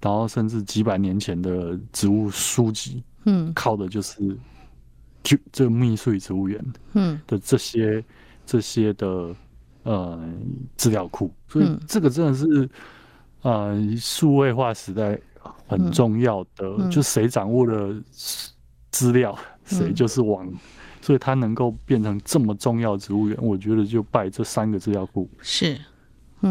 [0.01, 4.36] 然后甚至几百年前的植物书籍，嗯，靠的就是
[5.22, 7.20] 就这个密苏里植物园，嗯。
[7.26, 8.03] 的这些
[8.46, 9.34] 这些的
[9.82, 10.18] 呃
[10.76, 12.70] 资料库，所以这个真的是
[13.42, 15.18] 呃数位化时代
[15.66, 17.94] 很重要的，就谁掌握了
[18.90, 19.38] 资料。
[19.68, 20.54] 谁就是王，嗯，
[21.00, 25.78] 所以他能够变成这么重要植物园，我觉得就拜这三个资料库是，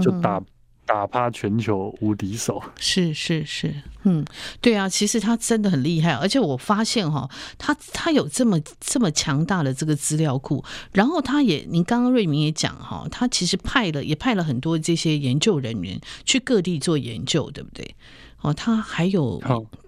[0.01, 0.41] 就打
[0.85, 2.63] 打趴全球无敌手。
[2.77, 4.23] 是 是是，嗯，
[4.61, 10.63] 对啊，其实他真的很厉害，而且我发现哈，他他有这么这么强大的这个资料库，
[10.93, 17.95] 然后他也，您刚刚瑞明也讲哈，他其实派了也派了很多这些研究人员去各地做研究，对不对？
[18.41, 19.41] 哦，他还有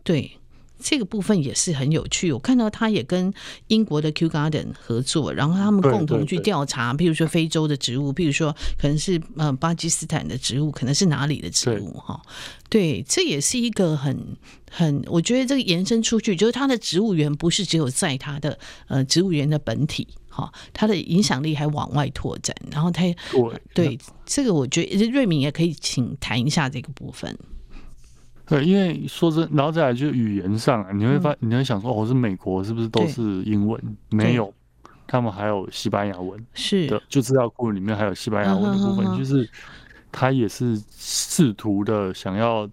[0.04, 0.39] 对。
[0.80, 3.32] 这个部分也是很有趣，我看到他也跟
[3.68, 12.22] 英国的 Kew Garden 合作，然后他们共同去调查，譬如说非洲的植物，譬如说可能是呃巴基斯坦的植物，可能是哪里的植物哈？
[12.70, 14.38] 对，这也是一个很
[14.72, 18.58] 很，我觉得这个延伸出去，就是他的植物园不是只有在他的
[18.88, 27.38] 呃植物园的本体哈，他的影响力还往外拓展，然后他对对这个，我觉得瑞敏也可以请谈一下这个部分。
[28.50, 33.80] 对，因为说真，然后再来就是语言上，你会发，你会想说，哦，是美国是不是都是英文？
[34.10, 34.52] 没有，
[35.06, 36.88] 他们还有西班牙文，是。
[36.88, 39.48] 的，就资料库里面还有西班牙文的部分，就是
[40.12, 42.68] 他也是试图的想要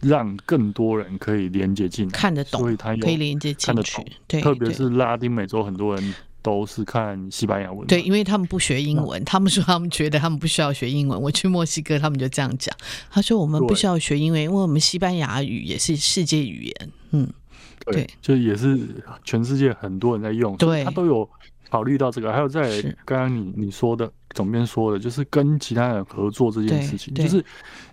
[0.00, 6.14] 让更多人可以连接进来，看得懂，所以他可以连接进去，对，特别是拉丁美洲很多人。
[6.48, 11.20] 都是看西班牙文，对，因为他们不学英文，他们说他们觉得他们不需要学英文。
[11.20, 12.74] 我去墨西哥，他们就这样讲，
[13.10, 16.90] 他说我们不需要学英文，因为我们西班牙语也是世界语言。
[17.10, 17.28] 嗯，
[17.84, 18.80] 对，就也是
[19.24, 21.28] 全世界很多人在用，对，他都有
[21.68, 22.32] 考虑到这个。
[22.32, 27.44] 还有在刚刚你你说的总编说的，就是跟其他人合作这件事情，就是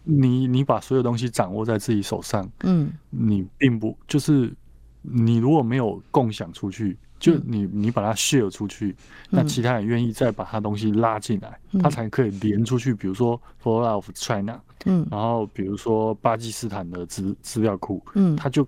[0.06, 4.53] 你你把所有东西掌握在自己手上，嗯，你并不就是
[5.01, 6.97] 你如果没有共享出去。
[7.26, 8.95] 就你，你把它 share 出去，嗯、
[9.32, 12.93] 那其他人愿意再把它东西拉进来，嗯，他才可以连出去。
[12.93, 18.67] 比如说 Flora of China，嗯，然后比如说巴基斯坦的资资料库，嗯，他就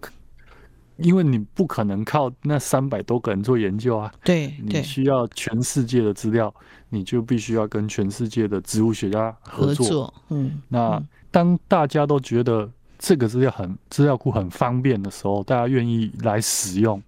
[0.98, 6.52] 因为你不可能靠那三百多个人做研究啊，对，你需要全世界的资料，
[6.90, 11.00] 你就必须要跟全世界的植物学家合作，合作嗯，那
[11.30, 12.68] 当大家都觉得。
[13.00, 17.00] 这个资料很资料库很方便的时候，大家愿意来使用，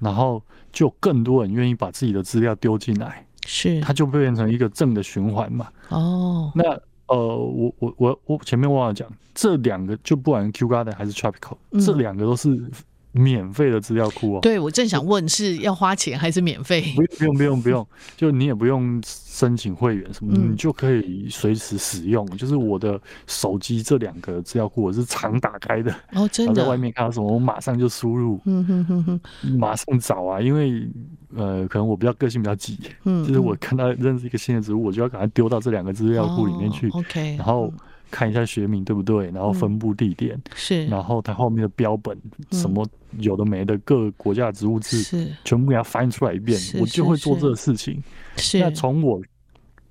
[0.00, 0.42] 然后
[0.76, 5.68] 就更多人愿意把自己的资料丢进来，是它就变成一个正的循环嘛。
[5.88, 6.62] 哦，那
[7.06, 12.70] 呃，我我我我前面忘了讲，这两个就不管 Kew Garden 还是 Tropical，嗯，这两个都是。
[13.16, 16.94] 免费的资料库哦，对，我正想问是要花钱还是免费？
[16.94, 22.26] 不用不用不用不用，就你也不用申请会员什么，嗯，你就可以随时使用。
[22.36, 25.94] 就是我的手机这两个资料库我是常打开的。
[26.12, 29.20] 哦，真的，在外面看到什么我马上就输入，嗯哼哼哼，
[29.58, 30.86] 马上找啊，因为
[31.34, 37.72] 呃，可能我比较个性比较急，嗯，就是我看到认识一个新的植物，我就要赶快丢到这两个资料库里面去，哦，OK，然后。
[38.10, 42.16] 看一下学名对不对，然后分布地点、嗯、是，然后它后面的标本、
[42.50, 42.86] 嗯、什么
[43.18, 45.32] 有的没的各个国家的植物志是。
[45.44, 48.02] 全部给它翻出来一遍，我就会做这个事情。
[48.36, 49.20] 是，那从我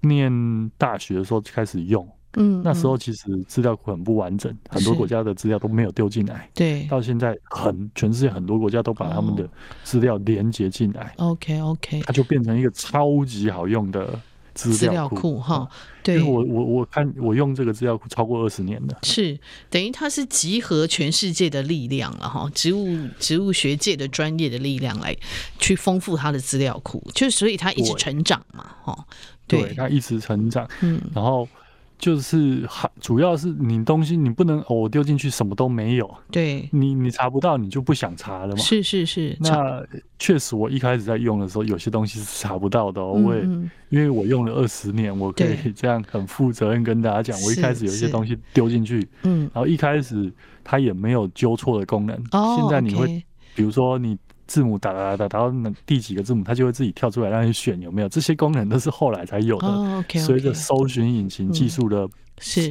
[0.01, 0.31] 念
[0.77, 2.07] 大学的时候就开始用，
[2.37, 6.49] 嗯，那时候其实资料库很不完整，很多国家的资料都没有丢进来。
[6.53, 9.49] 对，到现在很全世界很多国家都把他们的
[9.83, 11.13] 资料连接进来。
[11.17, 14.19] OK OK，它就变成一个超级好用的。
[14.55, 15.69] 资料库哈，
[16.01, 19.37] 对，我我我看我用这个资料库超过二十年了，是
[19.69, 25.15] 等于它是集合全世界的力量了哈，植物植物学界的专业的力量来
[25.59, 29.05] 去丰富它的资料库，就所以它一直成长嘛哈，
[29.45, 31.47] 对，它一直成长，嗯，然后。
[31.97, 38.57] 就是还主要是你东西你不能哦，我丢进去什么都没有，对，你你查不到你就不想查了嘛。
[38.57, 39.81] 是是是，那
[40.19, 43.13] 确实我一开始在用的时候，有些东西是查不到的哦。
[43.13, 43.41] 我也
[43.89, 50.31] 因为我用了二十年，我可以这样很负责任跟大家讲，我一开始有一些东西丢进去，嗯，然后一开始
[50.63, 53.23] 它也没有纠错的功能，哦现在你会
[53.55, 54.17] 比如说你。
[54.47, 55.53] 字母打打打打到
[55.85, 58.09] 第几个字母，它就会自己跳出来让你选有没有。
[58.09, 60.03] 这些功能都是后来才有的。
[60.19, 62.07] 随着搜寻引擎技术的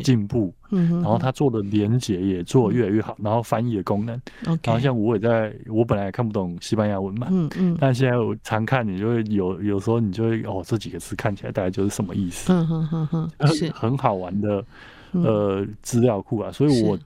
[0.03, 4.21] 进步，嗯然后它做的连接也做越来越好，然后翻译的功能，
[4.63, 13.71] 然后像我也在，我本来也看不懂西班牙文嘛，嗯嗯，但现在我常看，你就会有有时候你就会哦，这几个字看起来大概就是什么意思，嗯嗯嗯嗯，是。
[13.73, 14.65] 很好玩的
[15.13, 16.99] 呃资料库啊，所以我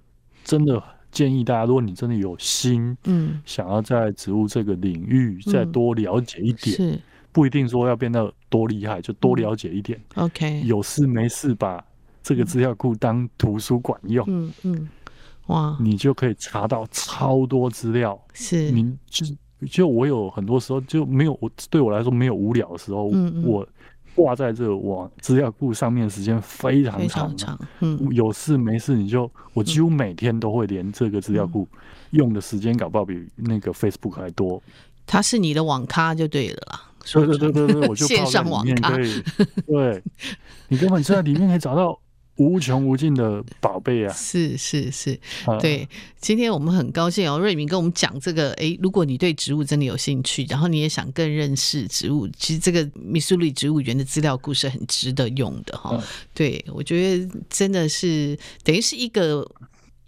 [0.45, 0.83] 真的。
[1.11, 7.01] 建议大家，如果你真的有心，嗯，想要在植物这个领域再多了解一点，是。
[7.31, 10.01] 不一定说要变得多厉害，就多了解一点。
[10.17, 11.85] OK，有事没事把
[12.23, 14.89] 这个资料库当图书馆用，嗯嗯，
[15.47, 18.21] 哇，你就可以查到超多资料。
[18.33, 19.27] 是，你就
[19.71, 23.67] 就我有很多时候就没有，我对我来说没有无聊的时候，嗯，我。
[24.19, 31.69] 挂在这个网资料库上面的时间非常长，长，嗯，有事没事你就，我几乎每天都会连这个资料库
[32.11, 34.61] 用的时间搞不好比那个 Facebook 还多。
[35.07, 38.97] 它是你的网咖就对了啦，对对对对对，我就线上网咖，
[39.65, 40.03] 对，
[40.67, 41.97] 你根本就在里面可以找到。
[42.39, 44.13] 无穷无尽的宝贝啊！
[44.13, 45.21] 是是是，
[45.61, 45.89] 对。
[46.21, 48.53] 今天我们很高兴哦，瑞明跟我们讲这个。
[48.55, 56.03] 哎，如果你对植物真的有兴趣，然后你也想更认识植物，其实这个密苏里植物园的资料库是很值得用的哈。
[56.33, 59.47] 对，我觉得真的是等于是一个。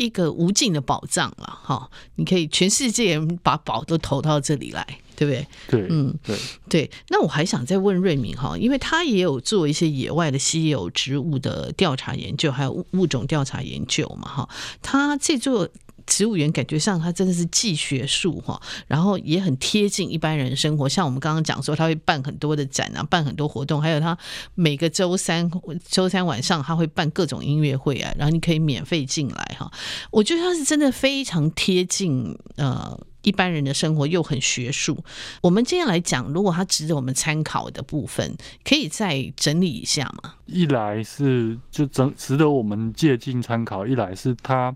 [0.00, 5.46] 一个无尽的宝藏了哈，你可以全世界把宝都投到这里来，对不对？
[5.68, 6.36] 对，嗯，对
[6.70, 6.90] 对。
[7.10, 14.48] 那我还想再问瑞敏哈，因为他也有做一些野外的稀有植物的调查研究，还有物物种调查研究嘛哈，
[14.80, 15.68] 他这座。
[16.06, 20.88] 植物园感觉上，他真的是既学术哈，然后也很贴近一般人生活。
[20.88, 24.16] 像我们刚刚讲说，他会办很多的展啊，办很多活动，还有他
[24.56, 25.48] 每个周三
[25.88, 29.70] 周三晚上他会办各种音乐会啊，然后你可以免费进来哈。
[30.10, 35.02] 我觉得他是真的非常贴近呃一般人的生活，又很学术。
[35.42, 40.34] 我们今天来讲，如果它值得我们参考的部分，可以再整理一下吗？
[40.46, 44.74] 一来是就整值得我们借鉴参考，一来是它。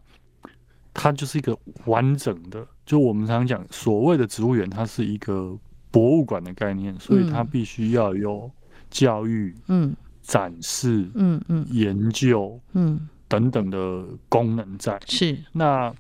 [0.97, 5.59] 它就是一个完整的，就我们常常讲所谓的植物园，它是一个
[5.91, 8.49] 博物馆的概念，所以它必须要有
[8.91, 9.93] 教育、嗯，
[10.23, 15.01] 展示、嗯嗯，研究、嗯等等的功能在。
[15.09, 15.93] 是那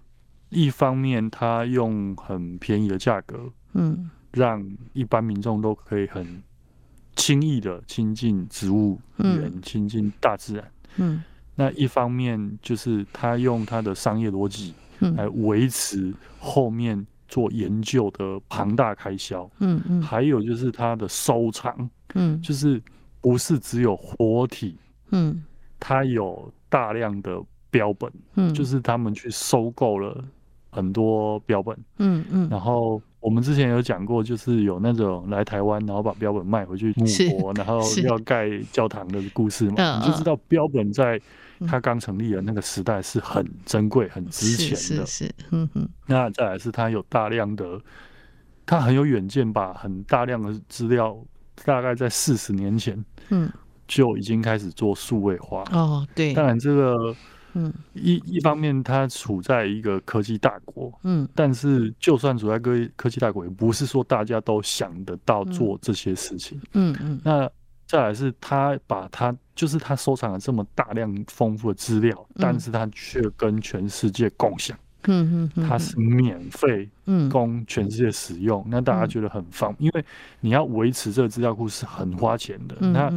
[0.55, 6.43] 一方面，他用很便宜的价格，嗯，让一般民众都可以很
[7.17, 10.71] 轻易的亲近植物园，亲近大自然。
[10.97, 11.23] 嗯，
[11.55, 14.73] 那一方面就是他用他的商业逻辑。
[15.17, 22.81] 来维持后面做研究的庞大开销，嗯嗯，还有就是他的收藏，嗯，就是
[23.21, 24.79] 不是只有活体，
[25.11, 25.45] 嗯，
[25.79, 27.39] 他有大量的
[27.71, 30.25] 标本，嗯，就是他们去收购了
[30.75, 37.07] 很多标本，嗯嗯，然后我们之前有讲过，就是有那种来台湾，然后把标本卖回去母
[37.39, 41.21] 国，然后要盖教堂的故事嘛，你就知道标本在。
[41.69, 44.77] 他刚成立的那个时代是很珍贵、很值钱的。
[44.77, 45.89] 是是，是，嗯。
[46.05, 47.81] 那再来是他有大量的，
[48.67, 51.17] 他很有远见，把很大量的资料，
[51.65, 53.49] 大概在四十年前，嗯，
[53.87, 55.63] 就已经开始做数位化。
[55.71, 56.35] 哦，对。
[56.35, 57.15] 当然，这个，
[57.55, 66.61] 嗯，一一方面，它处在一个科技大国，嗯，但是就算处在科科技大国，也不是说大家都想得到做这些事情。
[66.73, 67.21] 嗯嗯。
[67.25, 67.51] 那。
[67.87, 76.89] 再来是他把他就是他收藏了这么大量丰富的资料，嗯，但是他却跟全世界共享，嗯嗯，他是免费
[77.31, 80.05] 供全世界使用，嗯，那大家觉得很方便，因为
[80.41, 82.75] 你要维持这个资料库是很花钱的。
[82.81, 83.13] 嗯，那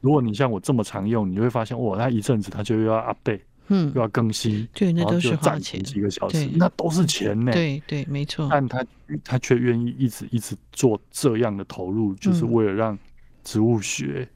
[0.00, 3.40] 如果你像我这么常用，你就会发现哇，他一阵子他就又要 update，
[3.70, 8.46] 嗯，又要更新，对，那都是花钱，几个小时，那都是钱呢，对对，没错。
[8.50, 8.84] 但他
[9.24, 12.98] 他却愿意一直一直做这样的投入，就是为了让。
[13.42, 14.28] 植物学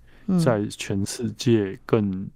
[0.43, 2.27] 在全世界更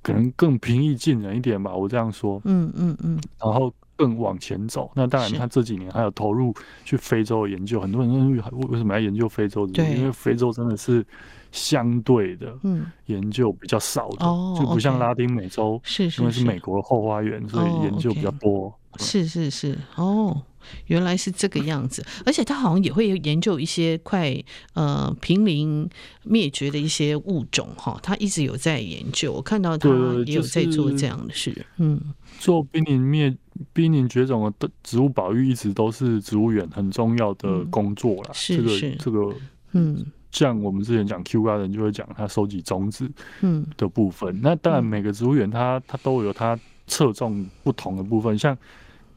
[0.00, 2.40] 可能更平易近人一点吧，我这样说。
[2.44, 3.20] 嗯嗯嗯。
[3.36, 6.54] 然后更往前走，那当然他这几年还有投入
[6.84, 8.30] 去非洲研究，很多人问
[8.70, 9.66] 为什么要研究非洲？
[9.66, 11.04] 对，因为非洲真的是
[11.52, 14.18] 相对的，嗯，研究比较少的，
[14.58, 18.72] 就不像拉丁美洲，是是，因为是美国的后花园，所以研究比较多。
[18.98, 20.42] 是是是，哦。
[20.88, 24.36] 原来是这个样子，而且他好像也会研究一些快
[24.74, 25.88] 呃濒临
[26.24, 29.88] 灭绝的一些物种哈，他一直有在研究，我看到他
[30.26, 31.52] 也有在做这样的事。
[31.52, 31.98] 就是、嗯，
[32.38, 33.34] 做濒临灭
[33.72, 38.30] 濒临绝种的植物保育，一直都是植物园很重要的工作啦。
[38.34, 39.34] 是、嗯、是这个、这个、
[39.72, 43.10] 嗯，像我们之前讲 Q Garden 就会讲他收集种子
[43.42, 44.34] 嗯的部分。
[44.36, 48.56] 嗯、那当然每个植物园它它都有它侧重不同的部分，像。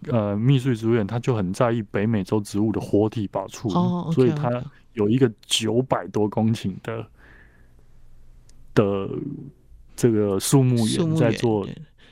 [0.07, 4.13] 呃，密穗植物园它就很在意北美洲植物的活体保存，oh, okay, okay.
[4.15, 7.05] 所以它有一个九百多公顷的
[8.73, 9.07] 的
[9.95, 11.67] 这个树木园在做，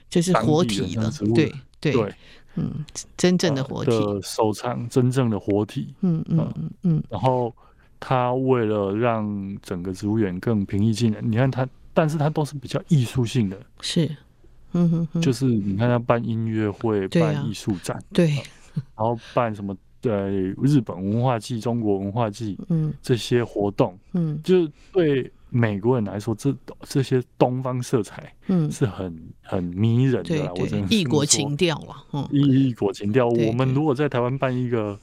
[0.07, 2.13] 就是活体的植物，对对对，
[2.57, 2.85] 嗯，
[3.17, 7.51] 真正的活体、呃、的收藏，真正的活体，嗯嗯，嗯，然后
[7.99, 14.09] 他为了让整个植物园更平易近人，你看他，但是他都是比较艺术性的，是。
[14.73, 18.35] 嗯哼，哼，就是你看他办音乐会、啊、办艺术展，对，
[18.75, 30.51] 然后办什么呃日本文化季、中国文化季，嗯，这些活动，嗯，就是对美国人来说，这这些东方色彩，嗯，是很很迷人的啦。
[30.55, 33.27] 我真的异国情调了，嗯，异异国情调。
[33.27, 34.95] 我们如果在台湾办一个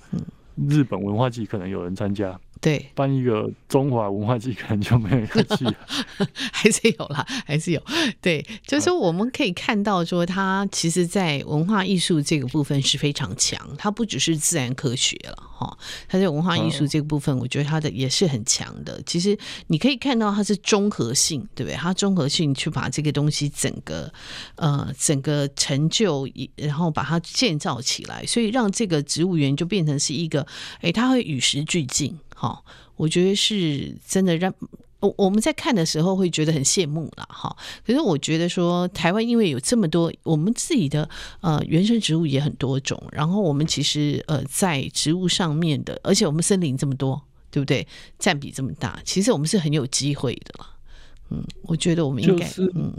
[0.69, 2.39] 日本文化季，可能有人参加。
[2.67, 5.65] 对，办一个中华文化祭可能就没有去，
[6.53, 7.81] 还是有啦，还是有。
[8.21, 13.57] 对，就是说我们可以看到，说他其实，在文化艺术这个部分是非常强。
[13.79, 19.01] 他不只是自然科学了，哈，他在文化艺术这个部分，我觉得他的也是很强的。
[19.07, 19.39] 其实
[19.69, 21.77] 你可以看到，它是综合性，对不对？
[21.77, 24.13] 它综合性去把这个东西整个
[24.57, 30.45] 呃整个成就，然后把它建造起来，所以让这个植物园就变成是一个，
[30.81, 32.19] 哎，它会与时俱进。
[32.39, 32.63] 好，
[32.97, 34.55] 我觉得是真的让
[35.01, 37.57] 我我们在看的时候会觉得很羡慕了哈。
[37.87, 41.09] 可是我觉得说台湾因为有这么多我们自己的
[41.41, 47.87] 呃原生植物也很多种，然后我们其实呃在植物上面的，而且我们森林这么多，对不对？
[48.19, 50.76] 占比这么大，其实我们是很有机会的了。
[51.29, 52.93] 嗯，我觉得我们应该，就是、嗯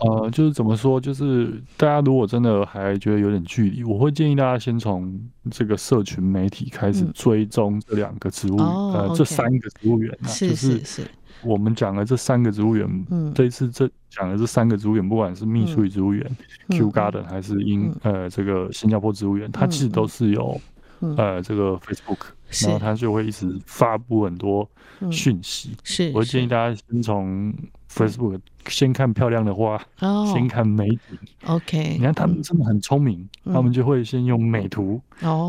[0.00, 5.18] 呃，就是怎么说，就是大家如果真的还觉得有点距离，我会建议大家先从
[5.50, 11.06] 这个社群媒体开始追踪这两个植物，嗯、呃，哦、这三个植物园啊，是是是，
[11.42, 16.36] 我们讲的这三个植物园，嗯，这一次这讲的这三个植物园，不管是密苏里植物园、
[16.68, 20.60] 嗯、Q Garden 还是英、嗯、呃这个新加坡植物园，它其实都是有、
[21.00, 22.18] 嗯、呃这个 Facebook。
[22.62, 24.68] 然后他就会一直发布很多
[25.10, 27.52] 讯息，嗯、是，我建议大家先从
[27.90, 30.98] Facebook 先看漂亮的花，哦、先看美景。
[31.46, 35.00] OK，你看他们真的很聪明，嗯、他们就会先用美图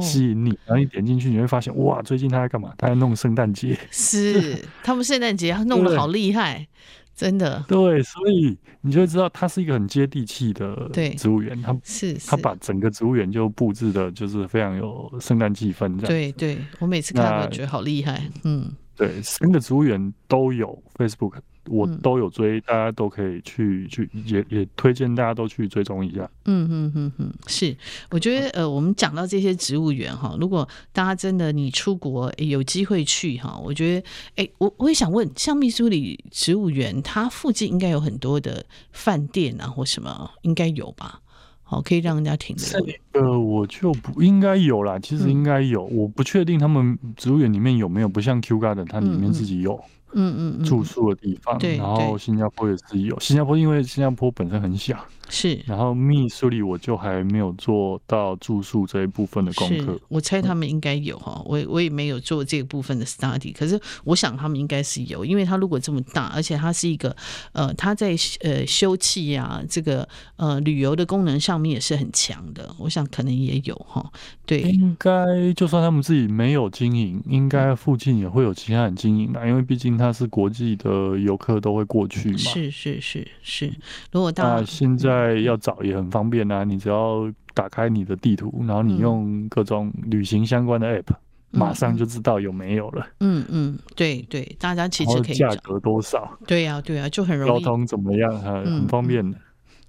[0.01, 2.73] 吸引你，嗯、然后你点进去，你会发现哇，最近他在干嘛？
[2.77, 6.67] 他在弄圣诞节，是他们圣诞节弄得好厉害。
[7.15, 16.07] 真的对，所以你就会知道它是一个很接地气的植物园，它是它把整个植物园就布置的，就是非常有圣诞气氛这样。
[16.07, 21.35] 对对，我每次看都觉得好厉害，嗯，对，三个植物园都有 Facebook。
[21.67, 26.29] 我都有追，大家都可以去去，也也推荐大家都去追踪一下。
[26.45, 27.75] 嗯嗯嗯嗯，是，
[28.11, 41.19] 我觉得呃，我们讲到这些植物园哈，如果大家真的你出国有机会去哈，我觉得哎，我我也想问，像密苏里植物园，它附近应该有很多的饭店啊或什么，应该有吧？
[41.63, 42.95] 好，可以让人家停留。
[43.13, 49.73] 呃，我就不应该有啦，其实应该有，嗯、我不确定他们植物园里面有没有，不像 Q Garden，它里面自己有。
[49.73, 53.19] 嗯嗯嗯嗯，住宿的地方，对然后新加坡也是有。
[53.19, 54.97] 新加坡因为新加坡本身很小。
[55.27, 59.99] 是，然后密苏里我就还没有做到住宿这一部分的功课。
[60.07, 67.15] 我猜他们应该有哈，我我也没有做这个部分的 study，可是我想他们应该是有，因为他如果这么大，而且他是一个
[67.53, 74.07] 呃，他在呃休憩啊，这个呃旅游的功能上面也是很强的，我想可能也有哈。
[74.45, 82.37] 对，应该就算他们自己没有经营，应该附近也会有其他人经营的，因为毕竟它是国际的游客都会过去嘛。
[82.37, 83.73] 是是是是，
[84.11, 85.35] 如果大家现在。
[85.45, 91.11] 要找也很方便啊，你只要打开你的地图，然后你用各种旅行相关的 app，
[91.51, 93.05] 嗯、马上就知道有没有了。
[93.19, 95.35] 嗯嗯，对对，大家其实可以。
[95.35, 96.37] 价格多少？
[96.47, 97.61] 对呀、啊、对呀、啊，就很容易。
[97.61, 98.31] 交通怎么样？
[98.39, 99.37] 很很方便的。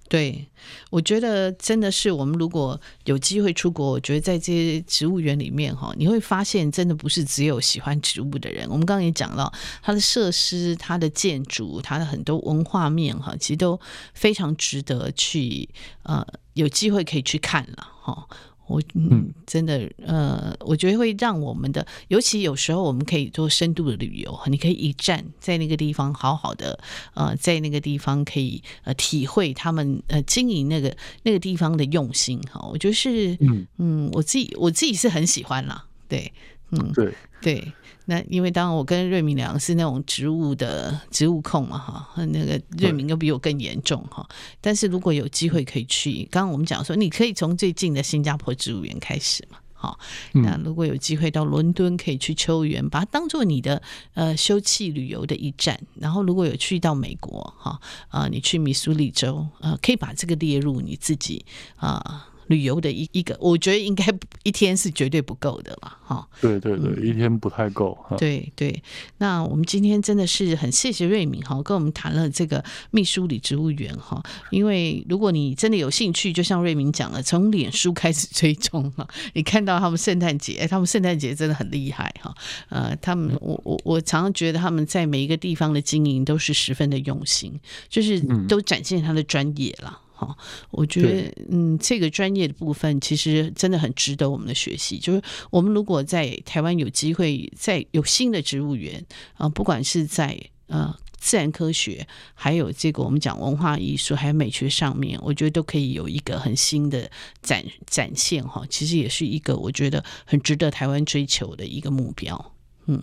[0.09, 0.47] 对，
[0.89, 8.65] 我觉得真的是我们如果有机会出国，我觉得在这些植物园里面哈，你会发现真的不是只有喜欢植物的人。
[8.69, 9.51] 我们刚刚也讲到，
[9.81, 13.77] 它的设施、它的建筑、它的很多文化面哈，其实都
[14.13, 15.67] 非常值得去
[16.03, 18.27] 呃有机会可以去看了哈。
[18.67, 26.79] 我嗯，真的呃，我觉得会让我们的，尤其有时候我们可以做深度的旅游，你可以一站在那个地方，好好的
[27.13, 32.59] 呃，在那个地方可以呃体会他们呃经营那个那个地方的用心哈。
[32.71, 36.31] 我觉得是嗯嗯，我自己我自己是很喜欢啦，对，
[36.71, 37.73] 嗯对对。
[38.09, 44.25] 那因为当然我跟瑞敏两个是那种植物的植物控嘛哈，那个瑞敏又比我更严重哈。
[44.61, 49.99] 但是如果有机会可以去，刚刚我们讲说，你可以从最近的新加坡植物园开始嘛，好。
[50.31, 53.81] 那如果有机会到伦敦，可以去秋园，把它当做你的
[54.13, 55.77] 呃休憩旅游的一站。
[55.95, 57.77] 然后如果有去到美国哈
[58.07, 61.45] 啊，你去密苏里州啊，可以把这个列入你自己
[61.75, 62.29] 啊。
[62.47, 64.05] 旅游的一一个，我觉得应该
[64.43, 66.27] 一天是绝对不够的了，哈。
[66.41, 67.97] 对对对，一天不太够。
[68.17, 68.81] 对对，
[69.17, 74.21] 那我们今天真的是很谢谢瑞敏哈，跟我们谈了这个秘书里植物园哈。
[74.51, 82.33] 因为如果你真的有兴趣，就像瑞敏讲了，从脸书开始追踪哈，你看到他们圣诞节，哎，他们圣诞节真的很厉害哈。
[82.69, 90.01] 呃，他们我我我常常觉得他们在每一个地方的经营都是十分的用心，就是都展现他的专业了。
[90.19, 90.35] 好，
[90.71, 94.97] 我觉得嗯，这个专业的部分其实真的很值得我们的学习。
[94.97, 99.05] 就是我们如果在台湾有机会，在有新的植物园
[99.35, 107.07] 啊，不管是在呃自然科学，还有这个我们讲文化艺术，还有美学上面，我觉得都可以有一个很新的
[107.43, 108.65] 展展现哈。
[108.67, 112.53] 其实也是一个我觉得很值得台湾追求的一个目标。
[112.87, 112.99] 嗯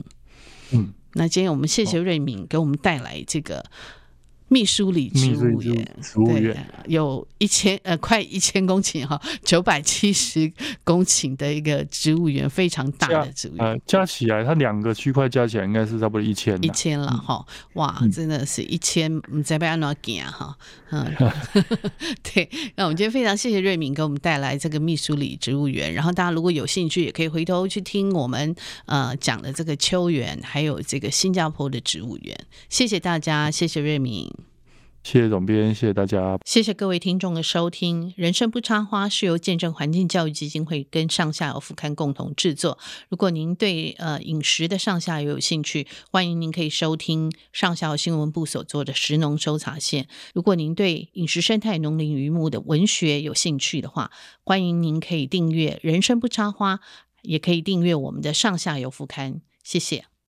[0.72, 3.64] 嗯，那今天我们谢谢瑞敏给我们带来这个。
[4.54, 5.96] 密苏里植物园，
[6.26, 10.52] 对，有一千呃，快一千公顷哈，九百七十
[10.84, 13.66] 公顷的一个植物园，非常大的植物园。
[13.66, 16.56] 呃，加起来，它两个区块加起来应该是差不多一千。
[16.62, 20.56] 一千了哈，哇，真的是一千，唔知要安怎行哈，
[20.92, 21.12] 嗯，
[22.22, 22.48] 对。
[22.76, 28.54] 那我们今天非常谢谢瑞敏给我们带来这个密苏里植物园，然后大家如果有兴趣，也可以回头去听我们
[28.86, 32.38] 呃讲的这个秋园，还有这个新加坡的植物园。
[32.68, 34.30] 谢谢大家，谢谢瑞敏。
[35.04, 38.14] 谢谢总编，谢谢大家，谢谢各位听众的收听。
[38.16, 42.78] 人生不插花是由见证环境教育基金会跟上下游副刊共同制作。
[43.10, 50.08] 如果您对呃饮食的上下游有兴趣，欢迎您可以收听上下游新闻部所做的食农搜查线。
[50.32, 54.10] 如果您对饮食生态、农林渔牧的文学有兴趣的话，
[54.42, 56.76] 欢迎您可以订阅《人生不插花》，
[57.20, 59.42] 也可以订阅我们的上下游副刊。
[59.62, 60.06] 谢谢。